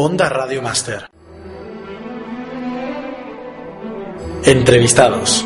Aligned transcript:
Onda 0.00 0.28
Radio 0.28 0.62
Master. 0.62 1.10
Entrevistados. 4.44 5.44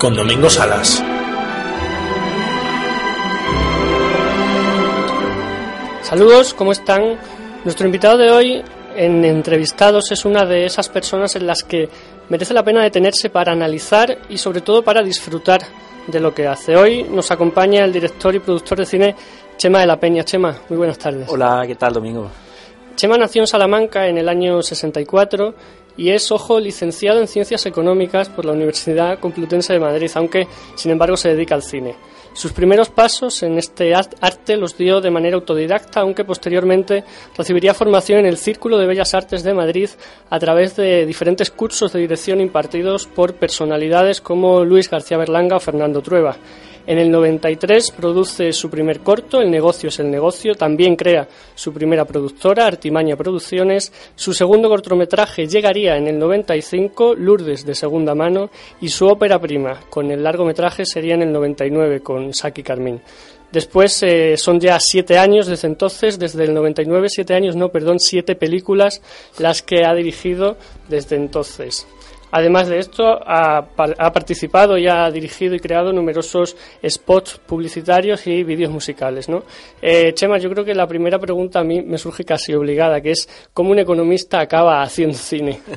Con 0.00 0.16
Domingo 0.16 0.50
Salas. 0.50 1.00
Saludos, 6.02 6.54
¿cómo 6.54 6.72
están? 6.72 7.20
Nuestro 7.62 7.86
invitado 7.86 8.18
de 8.18 8.32
hoy 8.32 8.64
en 8.96 9.24
Entrevistados 9.24 10.10
es 10.10 10.24
una 10.24 10.44
de 10.44 10.66
esas 10.66 10.88
personas 10.88 11.36
en 11.36 11.46
las 11.46 11.62
que 11.62 11.88
merece 12.30 12.52
la 12.52 12.64
pena 12.64 12.82
detenerse 12.82 13.30
para 13.30 13.52
analizar 13.52 14.18
y 14.28 14.38
sobre 14.38 14.60
todo 14.60 14.82
para 14.82 15.04
disfrutar 15.04 15.62
de 16.08 16.18
lo 16.18 16.34
que 16.34 16.48
hace. 16.48 16.74
Hoy 16.74 17.04
nos 17.04 17.30
acompaña 17.30 17.84
el 17.84 17.92
director 17.92 18.34
y 18.34 18.40
productor 18.40 18.78
de 18.78 18.86
cine 18.86 19.14
Chema 19.56 19.78
de 19.78 19.86
la 19.86 20.00
Peña. 20.00 20.24
Chema, 20.24 20.62
muy 20.68 20.78
buenas 20.78 20.98
tardes. 20.98 21.28
Hola, 21.30 21.62
¿qué 21.64 21.76
tal, 21.76 21.92
Domingo? 21.92 22.28
Chema 22.94 23.16
nació 23.16 23.42
en 23.42 23.46
Salamanca 23.46 24.06
en 24.08 24.18
el 24.18 24.28
año 24.28 24.62
64 24.62 25.54
y 25.96 26.10
es, 26.10 26.30
ojo, 26.32 26.58
licenciado 26.58 27.20
en 27.20 27.28
Ciencias 27.28 27.66
Económicas 27.66 28.28
por 28.28 28.44
la 28.44 28.52
Universidad 28.52 29.18
Complutense 29.18 29.72
de 29.72 29.80
Madrid, 29.80 30.10
aunque 30.14 30.46
sin 30.74 30.92
embargo 30.92 31.16
se 31.16 31.30
dedica 31.30 31.54
al 31.54 31.62
cine. 31.62 31.94
Sus 32.34 32.52
primeros 32.52 32.88
pasos 32.88 33.42
en 33.42 33.58
este 33.58 33.94
arte 33.94 34.56
los 34.56 34.78
dio 34.78 35.02
de 35.02 35.10
manera 35.10 35.36
autodidacta, 35.36 36.00
aunque 36.00 36.24
posteriormente 36.24 37.04
recibiría 37.36 37.74
formación 37.74 38.20
en 38.20 38.26
el 38.26 38.38
Círculo 38.38 38.78
de 38.78 38.86
Bellas 38.86 39.12
Artes 39.12 39.42
de 39.42 39.52
Madrid 39.52 39.90
a 40.30 40.38
través 40.38 40.74
de 40.76 41.04
diferentes 41.04 41.50
cursos 41.50 41.92
de 41.92 42.00
dirección 42.00 42.40
impartidos 42.40 43.06
por 43.06 43.34
personalidades 43.34 44.22
como 44.22 44.64
Luis 44.64 44.88
García 44.88 45.18
Berlanga 45.18 45.56
o 45.56 45.60
Fernando 45.60 46.00
Trueba. 46.00 46.36
En 46.86 46.98
el 46.98 47.10
93 47.10 47.92
produce 47.92 48.52
su 48.52 48.68
primer 48.68 49.00
corto, 49.00 49.40
El 49.40 49.50
negocio 49.50 49.88
es 49.88 50.00
el 50.00 50.10
negocio. 50.10 50.54
También 50.54 50.96
crea 50.96 51.28
su 51.54 51.72
primera 51.72 52.04
productora, 52.04 52.66
Artimaña 52.66 53.16
Producciones. 53.16 53.92
Su 54.16 54.32
segundo 54.32 54.68
cortometraje 54.68 55.46
llegaría 55.46 55.96
en 55.96 56.08
el 56.08 56.18
95, 56.18 57.14
Lourdes 57.14 57.64
de 57.64 57.74
segunda 57.74 58.14
mano. 58.14 58.50
Y 58.80 58.88
su 58.88 59.06
ópera 59.06 59.38
prima, 59.40 59.80
con 59.88 60.10
el 60.10 60.22
largometraje, 60.24 60.84
sería 60.84 61.14
en 61.14 61.22
el 61.22 61.32
99, 61.32 62.00
con 62.00 62.34
Saki 62.34 62.62
Carmín. 62.62 63.00
Después 63.52 64.02
eh, 64.02 64.36
son 64.38 64.58
ya 64.58 64.80
siete 64.80 65.18
años 65.18 65.46
desde 65.46 65.68
entonces, 65.68 66.18
desde 66.18 66.44
el 66.44 66.54
99, 66.54 67.08
siete 67.10 67.34
años, 67.34 67.54
no, 67.54 67.68
perdón, 67.68 68.00
siete 68.00 68.34
películas 68.34 69.02
las 69.38 69.60
que 69.60 69.84
ha 69.84 69.94
dirigido 69.94 70.56
desde 70.88 71.16
entonces. 71.16 71.86
Además 72.32 72.66
de 72.66 72.78
esto, 72.78 73.20
ha, 73.26 73.62
participado 73.74 74.78
y 74.78 74.88
ha 74.88 75.10
dirigido 75.10 75.54
y 75.54 75.60
creado 75.60 75.92
numerosos 75.92 76.56
spots 76.82 77.38
publicitarios 77.46 78.26
y 78.26 78.42
vídeos 78.42 78.72
musicales. 78.72 79.28
¿no? 79.28 79.44
Eh, 79.82 80.14
Chema, 80.14 80.38
yo 80.38 80.48
creo 80.48 80.64
que 80.64 80.74
la 80.74 80.86
primera 80.86 81.18
pregunta 81.18 81.60
a 81.60 81.64
mí 81.64 81.82
me 81.82 81.98
surge 81.98 82.24
casi 82.24 82.54
obligada, 82.54 83.02
que 83.02 83.10
es 83.10 83.28
¿cómo 83.52 83.70
un 83.70 83.80
economista 83.80 84.40
acaba 84.40 84.82
haciendo 84.82 85.16
cine? 85.16 85.60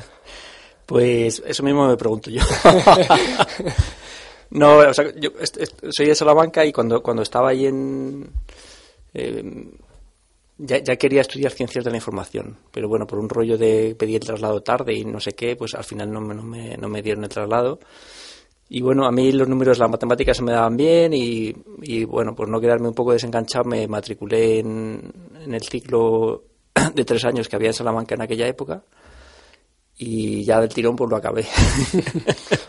Pues 0.86 1.42
eso 1.44 1.64
mismo 1.64 1.88
me 1.88 1.96
pregunto 1.96 2.30
yo. 2.30 2.40
no, 4.50 4.76
o 4.76 4.94
sea, 4.94 5.06
yo 5.16 5.30
soy 5.90 6.06
de 6.06 6.14
Salamanca 6.14 6.64
y 6.64 6.72
cuando, 6.72 7.02
cuando 7.02 7.24
estaba 7.24 7.50
ahí 7.50 7.66
en... 7.66 8.30
Eh, 9.12 9.42
ya, 10.58 10.96
quería 10.96 11.20
estudiar 11.20 11.52
ciencias 11.52 11.84
de 11.84 11.90
la 11.90 11.96
información, 11.96 12.56
pero 12.70 12.88
bueno, 12.88 13.06
por 13.06 13.18
un 13.18 13.28
rollo 13.28 13.58
de 13.58 13.94
pedir 13.94 14.16
el 14.16 14.26
traslado 14.26 14.62
tarde 14.62 14.94
y 14.94 15.04
no 15.04 15.20
sé 15.20 15.32
qué, 15.32 15.56
pues 15.56 15.74
al 15.74 15.84
final 15.84 16.10
no, 16.10 16.20
no, 16.20 16.42
me, 16.42 16.76
no 16.76 16.88
me 16.88 17.02
dieron 17.02 17.24
el 17.24 17.30
traslado. 17.30 17.78
Y 18.68 18.80
bueno, 18.80 19.06
a 19.06 19.12
mí 19.12 19.30
los 19.32 19.48
números, 19.48 19.78
las 19.78 19.90
matemáticas 19.90 20.36
se 20.36 20.42
me 20.42 20.52
daban 20.52 20.76
bien 20.76 21.12
y, 21.12 21.54
y 21.82 22.04
bueno, 22.04 22.34
por 22.34 22.48
no 22.48 22.60
quedarme 22.60 22.88
un 22.88 22.94
poco 22.94 23.12
desenganchado, 23.12 23.64
me 23.64 23.86
matriculé 23.86 24.58
en, 24.60 25.12
en 25.40 25.54
el 25.54 25.62
ciclo 25.62 26.44
de 26.94 27.04
tres 27.04 27.24
años 27.24 27.48
que 27.48 27.56
había 27.56 27.68
en 27.68 27.74
Salamanca 27.74 28.14
en 28.14 28.22
aquella 28.22 28.48
época 28.48 28.82
y 29.98 30.44
ya 30.44 30.60
del 30.60 30.72
tirón 30.72 30.96
pues 30.96 31.10
lo 31.10 31.16
acabé. 31.16 31.46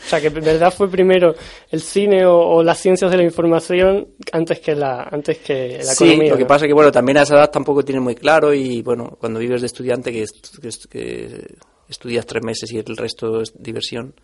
o 0.08 0.10
sea 0.10 0.22
que 0.22 0.28
en 0.28 0.34
verdad 0.36 0.74
fue 0.74 0.90
primero 0.90 1.36
el 1.70 1.82
cine 1.82 2.26
o, 2.26 2.64
las 2.64 2.80
ciencias 2.80 3.12
de 3.12 3.18
la 3.18 3.24
información 3.24 4.08
antes 4.32 4.62
que 4.62 4.74
la 4.74 5.04
antes 5.04 5.40
que 5.40 5.80
la 5.80 5.94
sí, 5.94 6.16
lo 6.30 6.38
que 6.38 6.46
pasa 6.46 6.66
es 6.66 6.70
que 6.70 6.74
bueno 6.74 6.94
también 6.94 7.18
a 7.18 7.24
esa 7.24 7.36
edad 7.36 7.52
tampoco 7.52 7.84
tienes 7.84 8.02
muy 8.02 8.16
claro 8.16 8.54
y 8.54 8.82
bueno 8.82 9.18
cuando 9.20 9.40
vives 9.40 9.60
de 9.62 9.68
estudiante 9.68 10.14
que, 10.14 10.26
que, 10.90 11.46
estudias 11.90 12.26
tres 12.26 12.42
meses 12.44 12.72
y 12.72 12.78
el 12.78 12.96
resto 12.96 13.42
es 13.42 13.52
diversión 13.62 14.16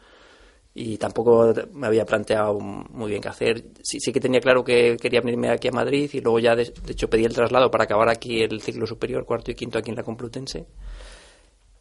y 0.73 0.97
tampoco 0.97 1.53
me 1.73 1.85
había 1.85 2.03
planteado 2.03 2.59
muy 2.59 3.11
bien 3.11 3.21
qué 3.21 3.29
hacer. 3.29 3.63
Sí, 3.83 3.99
sí 3.99 4.11
que 4.11 4.19
tenía 4.19 4.39
claro 4.39 4.63
que 4.63 4.97
quería 4.99 5.21
venirme 5.21 5.49
aquí 5.49 5.67
a 5.67 5.71
Madrid 5.71 6.09
y 6.11 6.19
luego 6.19 6.39
ya 6.39 6.55
de, 6.55 6.63
de 6.63 6.93
hecho 6.93 7.07
pedí 7.07 7.25
el 7.25 7.33
traslado 7.35 7.69
para 7.69 7.83
acabar 7.83 8.09
aquí 8.09 8.41
el 8.41 8.59
ciclo 8.59 8.87
superior, 8.87 9.23
cuarto 9.23 9.51
y 9.51 9.53
quinto 9.53 9.77
aquí 9.77 9.91
en 9.91 9.97
la 9.97 10.03
Complutense 10.03 10.65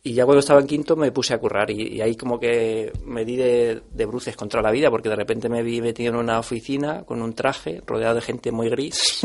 y 0.04 0.14
ya 0.14 0.24
cuando 0.24 0.40
estaba 0.40 0.60
en 0.60 0.66
quinto 0.66 0.96
me 0.96 1.12
puse 1.12 1.32
a 1.32 1.38
currar 1.38 1.70
y, 1.70 2.00
ahí 2.00 2.16
como 2.16 2.40
que 2.40 2.92
me 3.04 3.24
di 3.24 3.36
de, 3.36 3.82
bruces 4.06 4.36
contra 4.36 4.60
la 4.60 4.72
vida 4.72 4.90
porque 4.90 5.08
de 5.08 5.14
repente 5.14 5.48
me 5.48 5.62
vi 5.62 5.80
metido 5.80 6.10
en 6.10 6.16
una 6.18 6.40
oficina 6.40 7.04
con 7.04 7.22
un 7.22 7.34
traje 7.34 7.80
rodeado 7.86 8.16
de 8.16 8.20
gente 8.20 8.50
muy 8.50 8.68
gris 8.68 9.20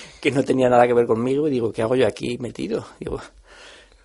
que 0.20 0.30
no 0.30 0.42
tenía 0.44 0.70
nada 0.70 0.86
que 0.86 0.94
ver 0.94 1.06
conmigo 1.06 1.46
y 1.46 1.50
digo, 1.50 1.72
¿qué 1.72 1.82
hago 1.82 1.94
yo 1.94 2.06
aquí 2.06 2.38
metido? 2.38 2.86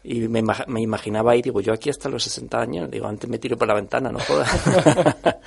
Y 0.04 0.28
me, 0.28 0.42
me 0.68 0.82
imaginaba 0.82 1.32
ahí, 1.32 1.42
digo, 1.42 1.62
yo 1.62 1.72
aquí 1.72 1.90
hasta 1.90 2.10
los 2.10 2.24
60 2.24 2.60
años, 2.60 2.92
digo, 2.92 3.08
antes 3.08 3.30
me 3.30 3.40
tiro 3.40 3.56
por 3.56 3.68
la 3.68 3.76
ventana, 3.76 4.10
no 4.12 4.20
jodas. 4.20 4.50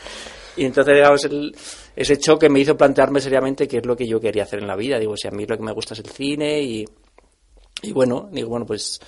y 0.57 0.65
entonces, 0.65 0.95
digamos, 0.95 1.25
el, 1.25 1.57
ese 1.97 2.19
choque 2.19 2.49
me 2.49 2.61
hizo 2.61 2.77
plantearme 2.77 3.21
seriamente 3.21 3.67
qué 3.67 3.79
es 3.79 3.87
lo 3.87 3.97
que 3.97 4.07
yo 4.07 4.21
quería 4.21 4.45
hacer 4.45 4.61
en 4.61 4.69
la 4.69 4.77
vida. 4.77 4.99
Digo, 4.99 5.17
si 5.17 5.29
a 5.29 5.31
mí 5.31 5.45
lo 5.47 5.57
que 5.57 5.63
me 5.65 5.73
gusta 5.73 5.95
es 5.95 6.01
el 6.01 6.11
cine 6.11 6.61
y, 6.61 6.85
y 7.83 7.93
bueno, 7.93 8.29
digo, 8.31 8.51
bueno, 8.51 8.67
pues 8.67 9.01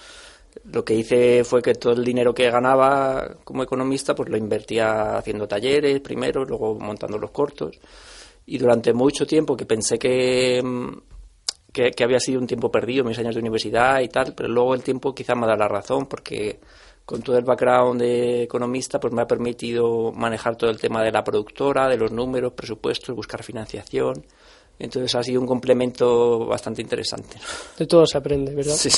lo 0.65 0.85
que 0.85 0.95
hice 0.95 1.45
fue 1.45 1.63
que 1.63 1.75
todo 1.75 1.95
el 1.95 2.05
dinero 2.05 2.35
que 2.35 2.51
ganaba 2.51 3.37
como 3.45 3.63
economista 3.63 4.15
pues 4.15 4.29
lo 4.29 4.37
invertía 4.37 5.17
haciendo 5.17 5.49
talleres 5.49 6.01
primero, 6.01 6.45
luego 6.45 6.79
montando 6.79 7.19
los 7.19 7.31
cortos. 7.31 7.79
Y 8.47 8.59
durante 8.59 8.93
mucho 8.93 9.27
tiempo 9.27 9.57
que 9.57 9.67
pensé 9.67 9.99
que, 9.99 10.61
mm, 10.63 10.89
que, 11.73 12.05
había 12.05 12.21
sido 12.21 12.41
un 12.41 12.47
tiempo 12.47 12.71
perdido, 12.71 13.05
mis 13.05 13.19
años 13.19 13.35
de 13.35 13.41
universidad 13.41 14.01
y 14.01 14.09
tal, 14.09 14.35
pero 14.35 14.49
luego 14.49 14.75
el 14.75 14.83
tiempo 14.83 15.15
quizá 15.15 15.35
me 15.35 15.47
dado 15.47 15.59
la 15.59 15.69
razón 15.69 16.07
porque 16.07 16.61
con 17.05 17.23
todo 17.23 17.37
el 17.39 17.45
background 17.45 18.01
de 18.01 18.43
economista 18.45 19.01
pues 19.01 19.13
me 19.13 19.23
ha 19.23 19.27
permitido 19.27 20.13
manejar 20.13 20.57
todo 20.57 20.71
el 20.71 20.79
tema 20.79 21.03
de 21.03 21.11
la 21.11 21.25
productora, 21.25 21.89
de 21.89 21.97
los 21.97 22.13
números, 22.13 22.53
presupuestos, 22.53 23.15
buscar 23.17 23.43
financiación. 23.43 24.25
Entonces 24.79 25.15
ha 25.15 25.23
sido 25.23 25.41
un 25.41 25.47
complemento 25.47 26.47
bastante 26.47 26.83
interesante. 26.83 27.39
De 27.79 27.87
todo 27.87 28.07
se 28.07 28.19
aprende, 28.19 28.55
¿verdad? 28.55 28.75
Sí. 28.75 28.91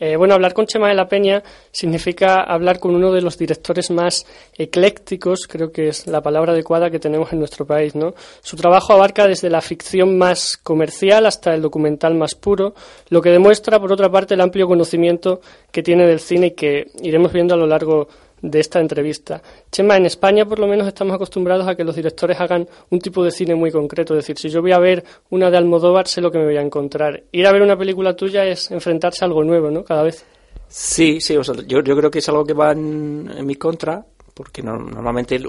Eh, 0.00 0.16
bueno, 0.16 0.34
hablar 0.34 0.54
con 0.54 0.66
Chema 0.66 0.88
de 0.88 0.94
la 0.94 1.08
Peña 1.08 1.42
significa 1.70 2.42
hablar 2.42 2.80
con 2.80 2.96
uno 2.96 3.12
de 3.12 3.22
los 3.22 3.38
directores 3.38 3.92
más 3.92 4.26
eclécticos, 4.58 5.46
creo 5.46 5.70
que 5.70 5.88
es 5.88 6.08
la 6.08 6.20
palabra 6.20 6.52
adecuada 6.52 6.90
que 6.90 6.98
tenemos 6.98 7.32
en 7.32 7.38
nuestro 7.38 7.64
país, 7.64 7.94
¿no? 7.94 8.12
Su 8.42 8.56
trabajo 8.56 8.92
abarca 8.92 9.28
desde 9.28 9.50
la 9.50 9.60
ficción 9.60 10.18
más 10.18 10.56
comercial 10.56 11.26
hasta 11.26 11.54
el 11.54 11.62
documental 11.62 12.14
más 12.14 12.34
puro, 12.34 12.74
lo 13.08 13.22
que 13.22 13.30
demuestra, 13.30 13.78
por 13.78 13.92
otra 13.92 14.10
parte, 14.10 14.34
el 14.34 14.40
amplio 14.40 14.66
conocimiento 14.66 15.40
que 15.70 15.84
tiene 15.84 16.08
del 16.08 16.18
cine 16.18 16.48
y 16.48 16.50
que 16.52 16.88
iremos 17.00 17.32
viendo 17.32 17.54
a 17.54 17.56
lo 17.56 17.66
largo 17.66 18.08
de 18.08 18.14
esta 18.52 18.80
entrevista. 18.80 19.42
Chema, 19.70 19.96
en 19.96 20.06
España 20.06 20.44
por 20.44 20.58
lo 20.58 20.66
menos 20.66 20.86
estamos 20.86 21.14
acostumbrados 21.14 21.66
a 21.66 21.74
que 21.74 21.84
los 21.84 21.96
directores 21.96 22.40
hagan 22.40 22.68
un 22.90 22.98
tipo 22.98 23.24
de 23.24 23.30
cine 23.30 23.54
muy 23.54 23.70
concreto. 23.70 24.14
Es 24.14 24.24
decir, 24.24 24.38
si 24.38 24.48
yo 24.48 24.60
voy 24.60 24.72
a 24.72 24.78
ver 24.78 25.04
una 25.30 25.50
de 25.50 25.56
Almodóvar, 25.56 26.06
sé 26.06 26.20
lo 26.20 26.30
que 26.30 26.38
me 26.38 26.44
voy 26.44 26.56
a 26.56 26.62
encontrar. 26.62 27.24
Ir 27.32 27.46
a 27.46 27.52
ver 27.52 27.62
una 27.62 27.76
película 27.76 28.14
tuya 28.14 28.44
es 28.44 28.70
enfrentarse 28.70 29.24
a 29.24 29.26
algo 29.26 29.44
nuevo, 29.44 29.70
¿no? 29.70 29.84
Cada 29.84 30.02
vez. 30.02 30.24
Sí, 30.68 31.20
sí, 31.20 31.34
yo, 31.66 31.82
yo 31.82 31.96
creo 31.96 32.10
que 32.10 32.18
es 32.18 32.28
algo 32.28 32.44
que 32.44 32.52
va 32.52 32.72
en, 32.72 33.46
mi 33.46 33.54
contra, 33.56 34.04
porque 34.34 34.62
normalmente 34.62 35.40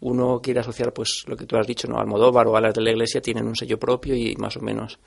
uno 0.00 0.40
quiere 0.42 0.60
asociar, 0.60 0.92
pues, 0.92 1.24
lo 1.26 1.36
que 1.36 1.46
tú 1.46 1.56
has 1.56 1.66
dicho, 1.66 1.86
¿no? 1.86 1.98
Almodóvar 1.98 2.46
o 2.48 2.56
Alas 2.56 2.74
de 2.74 2.80
la 2.80 2.90
Iglesia 2.90 3.20
tienen 3.20 3.46
un 3.46 3.54
sello 3.54 3.78
propio 3.78 4.14
y 4.14 4.34
más 4.36 4.56
o 4.56 4.60
menos. 4.60 4.98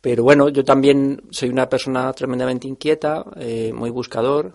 Pero 0.00 0.22
bueno, 0.22 0.48
yo 0.48 0.64
también 0.64 1.22
soy 1.30 1.50
una 1.50 1.68
persona 1.68 2.10
tremendamente 2.14 2.66
inquieta, 2.66 3.24
eh, 3.36 3.70
muy 3.74 3.90
buscador, 3.90 4.54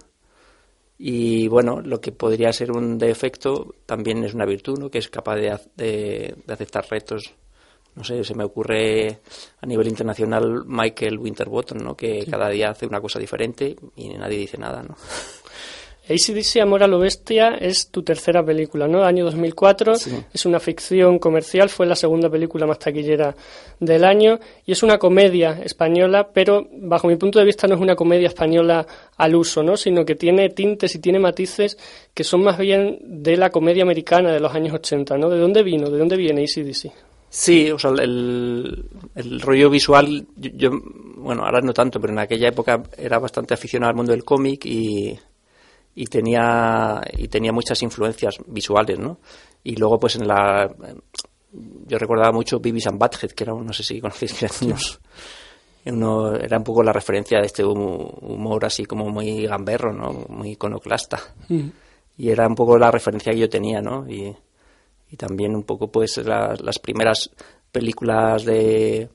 y 0.97 1.47
bueno, 1.47 1.81
lo 1.81 1.99
que 1.99 2.11
podría 2.11 2.53
ser 2.53 2.71
un 2.71 2.97
defecto 2.97 3.75
también 3.85 4.23
es 4.23 4.33
una 4.33 4.45
virtud, 4.45 4.79
¿no? 4.79 4.89
que 4.89 4.99
es 4.99 5.09
capaz 5.09 5.35
de, 5.35 5.57
de, 5.75 6.35
aceptar 6.47 6.85
retos. 6.89 7.33
No 7.95 8.03
sé, 8.03 8.23
se 8.23 8.35
me 8.35 8.43
ocurre 8.43 9.21
a 9.61 9.65
nivel 9.65 9.87
internacional 9.87 10.65
Michael 10.65 11.17
Winterbottom, 11.17 11.77
¿no? 11.79 11.95
que 11.95 12.25
cada 12.25 12.49
día 12.49 12.69
hace 12.69 12.85
una 12.85 12.99
cosa 12.99 13.19
diferente 13.19 13.75
y 13.95 14.09
nadie 14.09 14.37
dice 14.37 14.57
nada. 14.57 14.83
¿no? 14.83 14.95
ACDC 16.07 16.61
Amor 16.61 16.83
a 16.83 16.87
lo 16.87 16.99
Bestia 16.99 17.55
es 17.59 17.89
tu 17.89 18.03
tercera 18.03 18.45
película, 18.45 18.87
¿no? 18.87 19.03
Año 19.03 19.25
2004. 19.25 19.93
Es 20.33 20.45
una 20.45 20.59
ficción 20.59 21.17
comercial, 21.17 21.69
fue 21.69 21.87
la 21.87 21.95
segunda 21.95 22.29
película 22.29 22.67
más 22.67 22.77
taquillera 22.77 23.35
del 23.79 24.03
año 24.03 24.39
y 24.65 24.71
es 24.71 24.83
una 24.83 24.99
comedia 24.99 25.59
española, 25.63 26.29
pero 26.31 26.67
bajo 26.71 27.07
mi 27.07 27.15
punto 27.15 27.39
de 27.39 27.45
vista 27.45 27.67
no 27.67 27.75
es 27.75 27.81
una 27.81 27.95
comedia 27.95 28.27
española 28.27 28.85
al 29.17 29.35
uso, 29.35 29.63
¿no? 29.63 29.75
Sino 29.77 30.05
que 30.05 30.15
tiene 30.15 30.49
tintes 30.49 30.93
y 30.93 30.99
tiene 30.99 31.17
matices 31.17 31.77
que 32.13 32.23
son 32.23 32.43
más 32.43 32.59
bien 32.59 32.99
de 33.01 33.35
la 33.35 33.49
comedia 33.49 33.81
americana 33.81 34.31
de 34.31 34.39
los 34.39 34.53
años 34.53 34.75
80, 34.75 35.17
¿no? 35.17 35.29
¿De 35.29 35.39
dónde 35.39 35.63
vino? 35.63 35.89
¿De 35.89 35.97
dónde 35.97 36.17
viene 36.17 36.43
ACDC? 36.43 36.91
Sí, 37.29 37.69
o 37.71 37.79
sea, 37.79 37.91
el, 37.91 38.85
el 39.15 39.41
rollo 39.41 39.69
visual, 39.69 40.25
yo, 40.37 40.69
bueno, 41.17 41.43
ahora 41.43 41.59
no 41.61 41.73
tanto, 41.73 41.99
pero 41.99 42.13
en 42.13 42.19
aquella 42.19 42.47
época 42.47 42.83
era 42.97 43.19
bastante 43.19 43.53
aficionado 43.53 43.89
al 43.89 43.95
mundo 43.95 44.13
del 44.13 44.23
cómic 44.23 44.65
y, 44.65 45.19
y 45.95 46.05
tenía 46.07 47.01
y 47.17 47.29
tenía 47.29 47.53
muchas 47.53 47.81
influencias 47.81 48.35
visuales, 48.45 48.99
¿no? 48.99 49.19
Y 49.63 49.77
luego 49.77 49.97
pues 49.97 50.17
en 50.17 50.27
la 50.27 50.69
yo 51.87 51.97
recordaba 51.97 52.33
mucho 52.33 52.59
Beavis 52.59 52.87
and 52.87 52.99
Butthead, 52.99 53.31
que 53.31 53.45
era 53.45 53.53
no 53.53 53.73
sé 53.73 53.81
si 53.81 54.01
conocéis 54.01 54.33
que 54.33 54.47
uno, 55.91 56.35
era 56.35 56.57
un 56.57 56.63
poco 56.63 56.83
la 56.83 56.91
referencia 56.91 57.39
de 57.39 57.45
este 57.45 57.63
humor 57.63 58.65
así 58.65 58.85
como 58.85 59.09
muy 59.09 59.45
gamberro, 59.45 59.93
¿no? 59.93 60.25
Muy 60.29 60.51
iconoclasta. 60.51 61.19
Mm. 61.47 61.67
Y 62.17 62.29
era 62.29 62.47
un 62.47 62.55
poco 62.55 62.77
la 62.77 62.91
referencia 62.91 63.31
que 63.31 63.39
yo 63.39 63.49
tenía, 63.49 63.81
¿no? 63.81 64.09
Y, 64.09 64.35
y 65.11 65.15
también 65.15 65.55
un 65.55 65.63
poco 65.63 65.91
pues 65.91 66.17
las 66.17 66.79
primeras 66.79 67.29
películas 67.71 68.45
de 68.45 69.09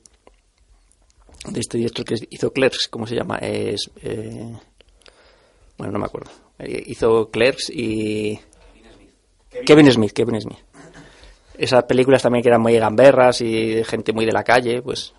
de 1.49 1.59
este 1.59 1.77
director 1.77 2.05
que 2.05 2.15
hizo 2.29 2.53
Clerks, 2.53 2.87
¿cómo 2.87 3.05
se 3.07 3.15
llama? 3.15 3.37
Es 3.37 3.89
eh, 4.01 4.53
bueno, 5.77 5.93
no 5.93 5.99
me 5.99 6.05
acuerdo. 6.05 6.31
Hizo 6.67 7.29
Clerks 7.29 7.69
y 7.69 8.39
Kevin 9.65 9.91
Smith, 9.91 10.13
Kevin 10.13 10.41
Smith. 10.41 10.59
Esas 11.57 11.83
películas 11.83 12.21
también 12.21 12.41
que 12.41 12.49
eran 12.49 12.61
muy 12.61 12.77
gamberras 12.77 13.41
y 13.41 13.83
gente 13.83 14.13
muy 14.13 14.25
de 14.25 14.31
la 14.31 14.43
calle, 14.43 14.81
pues. 14.81 15.13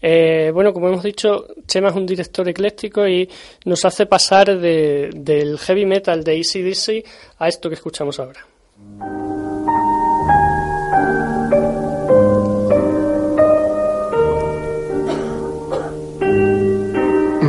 Eh, 0.00 0.50
bueno, 0.52 0.72
como 0.72 0.88
hemos 0.88 1.02
dicho, 1.02 1.46
Chema 1.66 1.88
es 1.88 1.94
un 1.94 2.06
director 2.06 2.48
ecléctico 2.48 3.06
y 3.06 3.28
nos 3.64 3.84
hace 3.84 4.06
pasar 4.06 4.58
del 4.58 5.58
heavy 5.58 5.86
metal 5.86 6.24
de 6.24 6.40
ACDC 6.40 7.04
a 7.38 7.48
esto 7.48 7.68
que 7.68 7.76
escuchamos 7.76 8.18
ahora. 8.18 8.46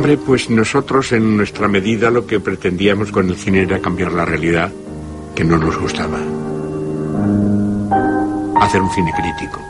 Hombre, 0.04 0.18
pues 0.18 0.50
nosotros 0.50 1.12
en 1.12 1.34
nuestra 1.34 1.66
medida 1.66 2.10
lo 2.10 2.26
que 2.26 2.38
pretendíamos 2.38 3.10
con 3.10 3.26
el 3.30 3.36
cine 3.36 3.62
era 3.62 3.78
cambiar 3.78 4.12
la 4.12 4.26
realidad 4.26 4.70
que 5.34 5.44
no 5.44 5.56
nos 5.56 5.78
gustaba. 5.78 6.18
Hacer 8.60 8.82
un 8.82 8.90
cine 8.90 9.10
crítico. 9.16 9.60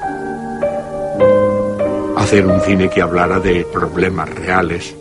Hacer 2.16 2.44
un 2.46 2.60
cine 2.62 2.90
que 2.90 3.00
hablara 3.00 3.38
de 3.38 3.64
problemas 3.72 4.28
reales. 4.28 4.96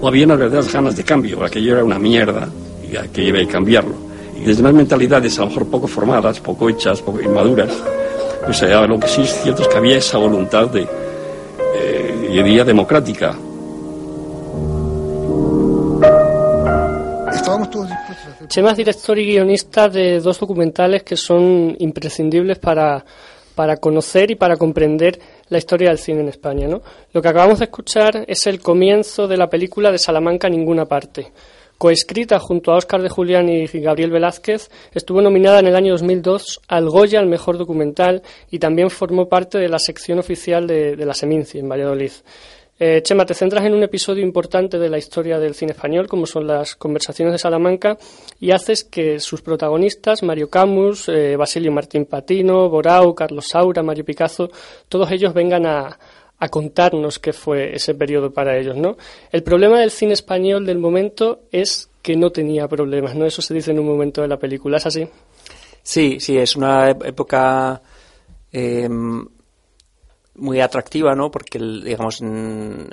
Había 0.00 0.26
unas 0.26 0.38
verdaderas 0.38 0.72
ganas 0.72 0.94
de 0.94 1.02
cambio, 1.02 1.44
aquello 1.44 1.72
era 1.72 1.82
una 1.82 1.98
mierda 1.98 2.48
y 2.88 2.96
aquello 2.96 3.36
iba 3.36 3.50
a 3.50 3.52
cambiarlo. 3.52 3.96
Y 4.40 4.44
desde 4.44 4.60
unas 4.60 4.74
mentalidades 4.74 5.36
a 5.40 5.42
lo 5.42 5.48
mejor 5.48 5.66
poco 5.66 5.88
formadas, 5.88 6.38
poco 6.38 6.68
hechas, 6.68 7.02
poco 7.02 7.20
inmaduras, 7.20 7.72
lo 8.86 8.98
que 9.00 9.08
sí 9.08 9.22
es 9.22 9.42
cierto 9.42 9.62
es 9.62 9.68
que 9.68 9.76
había 9.76 9.98
esa 9.98 10.18
voluntad 10.18 10.68
de, 10.68 10.86
eh, 11.74 12.64
democrática 12.64 13.36
Chema 18.48 18.70
es 18.70 18.76
director 18.76 19.18
y 19.18 19.26
guionista 19.26 19.88
de 19.88 20.20
dos 20.20 20.40
documentales 20.40 21.02
que 21.02 21.16
son 21.16 21.76
imprescindibles 21.78 22.58
para, 22.58 23.04
para 23.54 23.76
conocer 23.76 24.30
y 24.30 24.36
para 24.36 24.56
comprender 24.56 25.18
la 25.48 25.58
historia 25.58 25.88
del 25.88 25.98
cine 25.98 26.20
en 26.20 26.28
España. 26.28 26.66
¿no? 26.66 26.80
Lo 27.12 27.20
que 27.20 27.28
acabamos 27.28 27.58
de 27.58 27.66
escuchar 27.66 28.24
es 28.26 28.46
el 28.46 28.60
comienzo 28.60 29.28
de 29.28 29.36
la 29.36 29.50
película 29.50 29.92
de 29.92 29.98
Salamanca 29.98 30.48
Ninguna 30.48 30.86
Parte. 30.86 31.32
Coescrita 31.78 32.40
junto 32.40 32.72
a 32.72 32.76
Óscar 32.76 33.00
de 33.02 33.08
Julián 33.08 33.48
y 33.48 33.66
Gabriel 33.66 34.10
Velázquez, 34.10 34.68
estuvo 34.92 35.22
nominada 35.22 35.60
en 35.60 35.68
el 35.68 35.76
año 35.76 35.92
2002 35.92 36.60
al 36.66 36.90
Goya 36.90 37.20
al 37.20 37.28
mejor 37.28 37.56
documental 37.56 38.22
y 38.50 38.58
también 38.58 38.90
formó 38.90 39.28
parte 39.28 39.58
de 39.58 39.68
la 39.68 39.78
sección 39.78 40.18
oficial 40.18 40.66
de, 40.66 40.96
la 40.96 41.14
Seminci 41.14 41.60
en 41.60 41.68
Valladolid. 41.68 42.10
Eh, 42.80 43.00
Chema, 43.02 43.24
te 43.24 43.34
centras 43.34 43.64
en 43.64 43.74
un 43.74 43.82
episodio 43.84 44.24
importante 44.24 44.78
de 44.78 44.88
la 44.88 44.98
historia 44.98 45.38
del 45.38 45.54
cine 45.54 45.72
español, 45.72 46.08
como 46.08 46.26
son 46.26 46.48
las 46.48 46.74
conversaciones 46.74 47.32
de 47.32 47.38
Salamanca, 47.38 47.96
y 48.40 48.50
haces 48.50 48.82
que 48.82 49.20
sus 49.20 49.42
protagonistas, 49.42 50.22
Mario 50.24 50.50
Camus, 50.50 51.08
eh, 51.08 51.36
Basilio 51.36 51.72
Martín 51.72 52.06
Patino, 52.06 52.68
Borau, 52.68 53.14
Carlos 53.14 53.46
Saura, 53.48 53.82
Mario 53.82 54.04
Picazo, 54.04 54.50
todos 54.88 55.10
ellos 55.10 55.34
vengan 55.34 55.66
a, 55.66 55.98
contarnos 56.46 57.18
qué 57.18 57.32
fue 57.32 57.74
ese 57.74 57.94
periodo 57.96 58.32
para 58.32 58.56
ellos, 58.56 58.76
¿no? 58.76 58.96
El 59.32 59.42
problema 59.42 59.80
del 59.80 59.90
cine 59.90 60.12
español 60.12 60.64
del 60.64 60.78
momento 60.78 61.40
es 61.50 61.90
que 62.00 62.16
no 62.16 62.30
tenía 62.30 62.68
problemas, 62.68 63.16
¿no? 63.16 63.26
Eso 63.26 63.42
se 63.42 63.54
dice 63.54 63.72
en 63.72 63.80
un 63.80 63.86
momento 63.86 64.22
de 64.22 64.28
la 64.28 64.38
película, 64.38 64.76
¿es 64.76 64.86
así? 64.86 65.08
Sí, 65.82 66.20
sí, 66.20 66.38
es 66.38 66.54
una 66.54 66.90
época 66.90 67.82
em, 68.52 69.26
muy 70.36 70.60
atractiva, 70.60 71.14
¿no? 71.14 71.30
Porque, 71.30 71.58
digamos, 71.58 72.20
en 72.20 72.88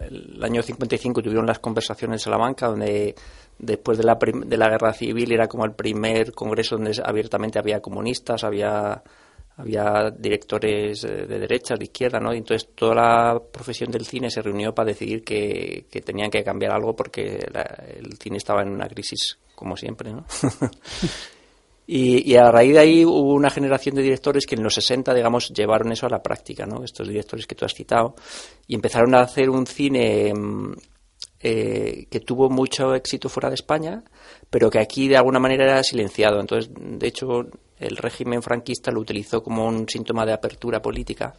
el, 0.00 0.44
año 0.44 0.62
55 0.62 1.22
tuvieron 1.22 1.46
las 1.46 1.60
conversaciones 1.60 2.20
en 2.20 2.24
Salamanca, 2.24 2.66
donde 2.66 3.14
después 3.58 3.98
de 3.98 4.04
la, 4.04 4.16
de 4.16 4.56
la 4.56 4.68
guerra 4.68 4.92
civil 4.92 5.32
era 5.32 5.48
como 5.48 5.64
el 5.64 5.72
primer 5.72 6.32
congreso 6.32 6.76
donde 6.76 7.00
abiertamente 7.02 7.58
había 7.58 7.80
comunistas, 7.80 8.44
había 8.44 9.02
había 9.58 10.10
directores 10.16 11.02
de 11.02 11.26
derecha, 11.26 11.74
de 11.76 11.84
izquierda, 11.84 12.18
¿no? 12.18 12.32
Y 12.32 12.38
entonces 12.38 12.70
toda 12.74 12.94
la 12.94 13.42
profesión 13.52 13.90
del 13.90 14.06
cine 14.06 14.30
se 14.30 14.40
reunió 14.40 14.74
para 14.74 14.86
decidir 14.86 15.22
que, 15.22 15.86
que 15.90 16.00
tenían 16.00 16.30
que 16.30 16.42
cambiar 16.42 16.72
algo 16.72 16.96
porque 16.96 17.38
el 17.96 18.16
cine 18.18 18.38
estaba 18.38 18.62
en 18.62 18.70
una 18.70 18.88
crisis, 18.88 19.38
como 19.54 19.76
siempre, 19.76 20.12
¿no? 20.12 20.24
Y, 21.90 22.36
a 22.36 22.50
raíz 22.50 22.74
de 22.74 22.80
ahí 22.80 23.02
hubo 23.02 23.32
una 23.32 23.48
generación 23.48 23.94
de 23.94 24.02
directores 24.02 24.44
que 24.44 24.56
en 24.56 24.62
los 24.62 24.74
60, 24.74 25.14
digamos, 25.14 25.48
llevaron 25.48 25.90
eso 25.90 26.04
a 26.04 26.10
la 26.10 26.22
práctica, 26.22 26.66
¿no? 26.66 26.84
Estos 26.84 27.08
directores 27.08 27.46
que 27.46 27.54
tú 27.54 27.64
has 27.64 27.72
citado, 27.72 28.14
y 28.66 28.74
empezaron 28.74 29.14
a 29.14 29.22
hacer 29.22 29.48
un 29.48 29.66
cine 29.66 30.34
mm, 30.34 30.74
eh, 31.40 32.06
que 32.10 32.20
tuvo 32.20 32.50
mucho 32.50 32.94
éxito 32.94 33.28
fuera 33.28 33.48
de 33.48 33.54
España, 33.54 34.02
pero 34.50 34.70
que 34.70 34.80
aquí 34.80 35.08
de 35.08 35.16
alguna 35.16 35.38
manera 35.38 35.64
era 35.64 35.82
silenciado. 35.82 36.40
Entonces, 36.40 36.70
de 36.74 37.06
hecho, 37.06 37.46
el 37.78 37.96
régimen 37.96 38.42
franquista 38.42 38.90
lo 38.90 39.00
utilizó 39.00 39.42
como 39.42 39.66
un 39.66 39.88
síntoma 39.88 40.26
de 40.26 40.32
apertura 40.32 40.82
política. 40.82 41.34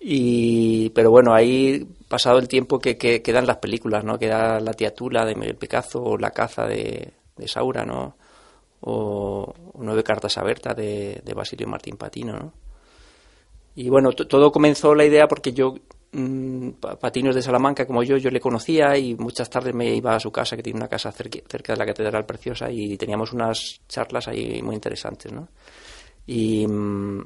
Y, 0.00 0.90
pero 0.90 1.10
bueno, 1.10 1.32
ahí, 1.32 1.86
pasado 2.08 2.38
el 2.38 2.48
tiempo 2.48 2.78
que, 2.78 2.96
quedan 2.96 3.46
las 3.46 3.58
películas, 3.58 4.04
¿no? 4.04 4.18
Queda 4.18 4.60
La 4.60 4.72
tía 4.72 4.94
Tula 4.94 5.24
de 5.24 5.36
Miguel 5.36 5.56
Picazo 5.56 6.02
o 6.02 6.18
La 6.18 6.30
caza 6.32 6.66
de, 6.66 7.12
de 7.36 7.48
Saura, 7.48 7.84
¿no? 7.84 8.16
o 8.82 9.54
Nueve 9.78 10.02
cartas 10.02 10.36
abiertas 10.38 10.76
de, 10.76 11.22
de 11.24 11.34
Basilio 11.34 11.66
Martín 11.66 11.96
Patino, 11.96 12.32
¿no? 12.32 12.52
Y 13.74 13.88
bueno, 13.88 14.12
todo 14.12 14.52
comenzó 14.52 14.94
la 14.94 15.04
idea 15.04 15.26
porque 15.28 15.52
yo, 15.52 15.74
mmm, 16.12 16.70
Patino 17.00 17.30
es 17.30 17.36
de 17.36 17.42
Salamanca, 17.42 17.86
como 17.86 18.02
yo, 18.02 18.16
yo 18.16 18.30
le 18.30 18.40
conocía 18.40 18.96
y 18.96 19.14
muchas 19.14 19.50
tardes 19.50 19.74
me 19.74 19.94
iba 19.94 20.14
a 20.14 20.20
su 20.20 20.30
casa, 20.30 20.56
que 20.56 20.62
tiene 20.62 20.78
una 20.78 20.88
casa 20.88 21.10
cerca, 21.12 21.38
cerca 21.48 21.72
de 21.72 21.78
la 21.78 21.86
Catedral 21.86 22.26
Preciosa, 22.26 22.70
y 22.70 22.96
teníamos 22.96 23.32
unas 23.32 23.80
charlas 23.88 24.28
ahí 24.28 24.62
muy 24.62 24.74
interesantes, 24.74 25.32
¿no? 25.32 25.48
Y, 26.26 26.66
mm, 26.66 27.20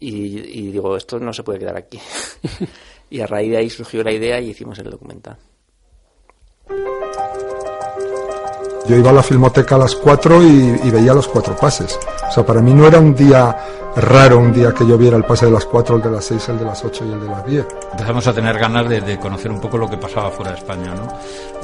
y, 0.00 0.58
y 0.68 0.72
digo, 0.72 0.96
esto 0.96 1.18
no 1.18 1.32
se 1.32 1.42
puede 1.42 1.58
quedar 1.58 1.76
aquí. 1.76 1.98
y 3.10 3.20
a 3.20 3.26
raíz 3.26 3.50
de 3.50 3.56
ahí 3.58 3.70
surgió 3.70 4.02
la 4.02 4.12
idea 4.12 4.40
y 4.40 4.50
hicimos 4.50 4.78
el 4.78 4.90
documental. 4.90 5.36
Yo 8.90 8.96
iba 8.96 9.10
a 9.10 9.12
la 9.12 9.22
filmoteca 9.22 9.76
a 9.76 9.78
las 9.78 9.94
4 9.94 10.42
y, 10.42 10.90
veía 10.90 11.14
los 11.14 11.28
cuatro 11.28 11.54
pases. 11.54 11.96
O 12.28 12.32
sea, 12.32 12.44
para 12.44 12.60
mí 12.60 12.74
no 12.74 12.88
era 12.88 12.98
un 12.98 13.14
día 13.14 13.56
raro, 13.94 14.40
un 14.40 14.52
día 14.52 14.74
que 14.74 14.84
yo 14.84 14.98
viera 14.98 15.16
el 15.16 15.22
pase 15.22 15.46
de 15.46 15.52
las 15.52 15.64
4, 15.64 15.96
el 15.96 16.02
de 16.02 16.10
las 16.10 16.24
6, 16.24 16.48
el 16.48 16.58
de 16.58 16.64
las 16.64 16.84
8 16.84 17.04
y 17.08 17.12
el 17.12 17.20
de 17.20 17.26
las 17.28 17.46
10. 17.46 17.66
Empezamos 17.92 18.26
a 18.26 18.32
tener 18.32 18.58
ganas 18.58 18.88
de, 18.88 19.16
conocer 19.20 19.52
un 19.52 19.60
poco 19.60 19.78
lo 19.78 19.88
que 19.88 19.96
pasaba 19.96 20.32
fuera 20.32 20.50
de 20.50 20.58
España, 20.58 20.92
¿no? 20.92 21.06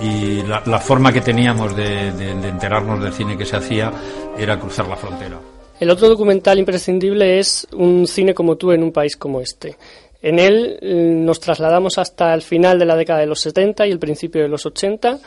Y 0.01 0.45
la, 0.45 0.79
forma 0.79 1.13
que 1.13 1.21
teníamos 1.21 1.75
de, 1.75 2.13
de 2.13 2.49
enterarnos 2.49 3.03
del 3.03 3.13
cine 3.13 3.37
que 3.37 3.45
se 3.45 3.57
hacía 3.57 3.93
era 4.39 4.57
cruzar 4.61 4.87
la 4.87 4.95
frontera. 4.95 5.37
El 5.81 5.91
otro 5.91 6.09
documental 6.09 6.61
imprescindible 6.61 7.41
es 7.41 7.67
Un 7.73 8.07
cine 8.07 8.35
como 8.35 8.55
tú 8.55 8.71
en 8.71 8.85
un 8.85 8.93
país 8.93 9.17
como 9.17 9.41
este. 9.41 9.77
En 10.23 10.39
él 10.39 10.79
mm, 10.81 11.25
nos 11.25 11.41
trasladamos 11.41 11.99
hasta 11.99 12.33
el 12.35 12.43
final 12.43 12.79
de 12.79 12.85
la 12.85 12.97
década 12.97 13.21
de 13.21 13.27
los 13.27 13.41
70 13.41 13.87
y 13.87 13.91
el 13.91 13.99
principio 13.99 14.43
de 14.43 14.49
los 14.49 14.65
80 14.65 15.19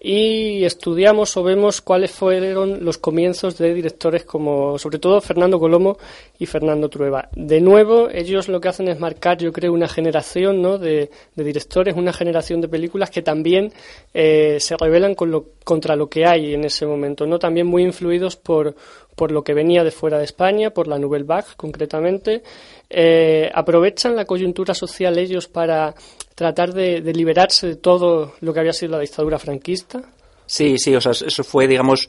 y 0.00 0.64
estudiamos 0.64 1.36
o 1.36 1.42
vemos 1.42 1.80
cuáles 1.80 2.10
fueron 2.10 2.84
los 2.84 2.98
comienzos 2.98 3.58
de 3.58 3.74
directores 3.74 4.24
como 4.24 4.78
sobre 4.78 4.98
todo 4.98 5.20
Fernando 5.20 5.58
Colomo 5.58 5.98
y 6.38 6.46
Fernando 6.46 6.88
Trueba. 6.88 7.28
De 7.34 7.60
nuevo, 7.60 8.08
ellos 8.10 8.48
lo 8.48 8.60
que 8.60 8.68
hacen 8.68 8.88
es 8.88 9.00
marcar, 9.00 9.38
yo 9.38 9.52
creo, 9.52 9.72
una 9.72 9.88
generación 9.88 10.60
¿no? 10.60 10.78
de, 10.78 11.10
directores, 11.34 11.96
una 11.96 12.12
generación 12.12 12.60
de 12.60 12.68
películas 12.68 13.10
que 13.10 13.22
también 13.22 13.72
eh, 14.12 14.58
se 14.60 14.76
rebelan 14.76 15.14
contra 15.14 15.96
lo 15.96 16.08
que 16.08 16.26
hay 16.26 16.54
en 16.54 16.64
ese 16.64 16.86
momento, 16.86 17.26
no 17.26 17.38
también 17.38 17.66
muy 17.66 17.82
influidos 17.82 18.36
por, 18.36 18.74
por 19.16 19.32
lo 19.32 19.42
que 19.42 19.54
venía 19.54 19.82
de 19.82 19.90
fuera 19.90 20.18
de 20.18 20.24
España, 20.24 20.70
por 20.70 20.86
la 20.86 20.98
Nouvelle 20.98 21.24
Vague 21.24 21.48
concretamente. 21.56 22.42
Eh, 22.88 23.50
aprovechan 23.52 24.14
la 24.14 24.26
coyuntura 24.26 24.74
social 24.74 25.18
ellos 25.18 25.48
para 25.48 25.94
tratar 26.34 26.72
de, 26.72 27.00
liberarse 27.00 27.66
de 27.66 27.76
todo 27.76 28.34
lo 28.40 28.52
que 28.52 28.60
había 28.60 28.74
sido 28.74 28.92
la 28.92 29.00
dictadura 29.00 29.38
franquista. 29.38 30.02
Sí, 30.44 30.78
sí, 30.78 30.94
o 30.94 31.00
sea, 31.00 31.12
eso 31.12 31.42
fue, 31.42 31.66
digamos, 31.66 32.06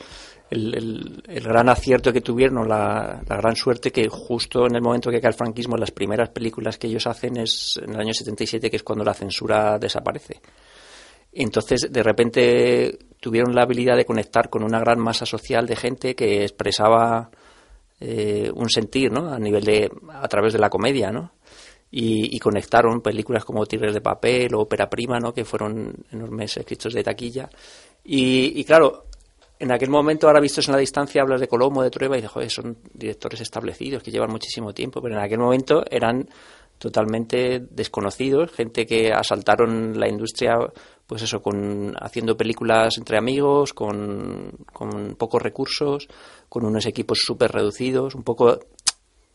el, 0.51 1.23
el, 1.27 1.43
gran 1.43 1.69
acierto 1.69 2.13
que 2.13 2.21
tuvieron, 2.21 2.67
la, 2.67 3.21
la, 3.27 3.37
gran 3.37 3.55
suerte 3.55 3.91
que 3.91 4.07
justo 4.09 4.67
en 4.67 4.75
el 4.75 4.81
momento 4.81 5.09
que 5.09 5.19
cae 5.19 5.31
el 5.31 5.37
franquismo, 5.37 5.77
las 5.77 5.91
primeras 5.91 6.29
películas 6.29 6.77
que 6.77 6.87
ellos 6.87 7.07
hacen 7.07 7.37
es 7.37 7.79
en 7.81 7.95
el 7.95 7.99
año 7.99 8.13
77, 8.13 8.69
que 8.69 8.75
es 8.75 8.83
cuando 8.83 9.03
la 9.03 9.13
censura 9.13 9.79
desaparece. 9.79 10.39
Entonces, 11.39 11.91
de 11.91 12.01
repente 12.01 12.97
tuvieron 13.19 13.53
la 13.53 13.61
habilidad 13.61 13.95
de 13.95 14.05
conectar 14.05 14.49
con 14.49 14.63
una 14.63 14.79
gran 14.79 14.99
masa 14.99 15.25
social 15.27 15.67
de 15.67 15.75
gente 15.75 16.15
que 16.15 16.43
expresaba 16.43 17.29
eh, 17.99 18.51
un 18.55 18.69
sentir, 18.69 19.11
¿no? 19.11 19.31
A 19.31 19.37
nivel 19.37 19.63
de, 19.63 19.91
a 20.13 20.27
través 20.27 20.53
de 20.53 20.59
la 20.59 20.71
comedia, 20.71 21.11
¿no? 21.11 21.33
Y, 21.91 22.35
y, 22.35 22.39
conectaron 22.39 23.01
películas 23.01 23.45
como 23.45 23.65
Tigres 23.65 23.93
de 23.93 24.01
Papel 24.01 24.53
o 24.55 24.61
Ópera 24.61 24.89
Prima, 24.89 25.19
¿no? 25.19 25.31
Que 25.31 25.45
fueron 25.45 25.93
enormes 26.11 26.57
escritos 26.57 26.93
de 26.93 27.03
taquilla. 27.03 27.49
Y, 28.03 28.59
y 28.59 28.63
claro, 28.65 29.05
en 29.59 29.71
aquel 29.71 29.89
momento, 29.89 30.27
ahora 30.27 30.41
vistos 30.41 30.67
en 30.67 30.73
la 30.73 30.79
distancia, 30.79 31.21
hablas 31.21 31.39
de 31.39 31.47
Colombo, 31.47 31.83
de 31.83 31.91
Trueba 31.91 32.17
y 32.17 32.21
dices, 32.21 32.31
joder, 32.31 32.49
son 32.49 32.77
directores 32.93 33.41
establecidos 33.41 34.01
que 34.01 34.11
llevan 34.11 34.31
muchísimo 34.31 34.73
tiempo, 34.73 35.01
pero 35.01 35.15
en 35.15 35.21
aquel 35.21 35.39
momento 35.39 35.83
eran 35.89 36.27
totalmente 36.77 37.59
desconocidos, 37.71 38.51
gente 38.51 38.85
que 38.85 39.11
asaltaron 39.11 39.99
la 39.99 40.07
industria, 40.07 40.57
pues 41.07 41.21
eso, 41.21 41.41
con 41.41 41.95
haciendo 41.99 42.35
películas 42.37 42.97
entre 42.97 43.17
amigos, 43.17 43.73
con, 43.73 44.51
con 44.71 45.15
pocos 45.15 45.41
recursos, 45.41 46.07
con 46.49 46.65
unos 46.65 46.85
equipos 46.85 47.19
súper 47.25 47.51
reducidos, 47.51 48.13
un 48.13 48.23
poco 48.23 48.59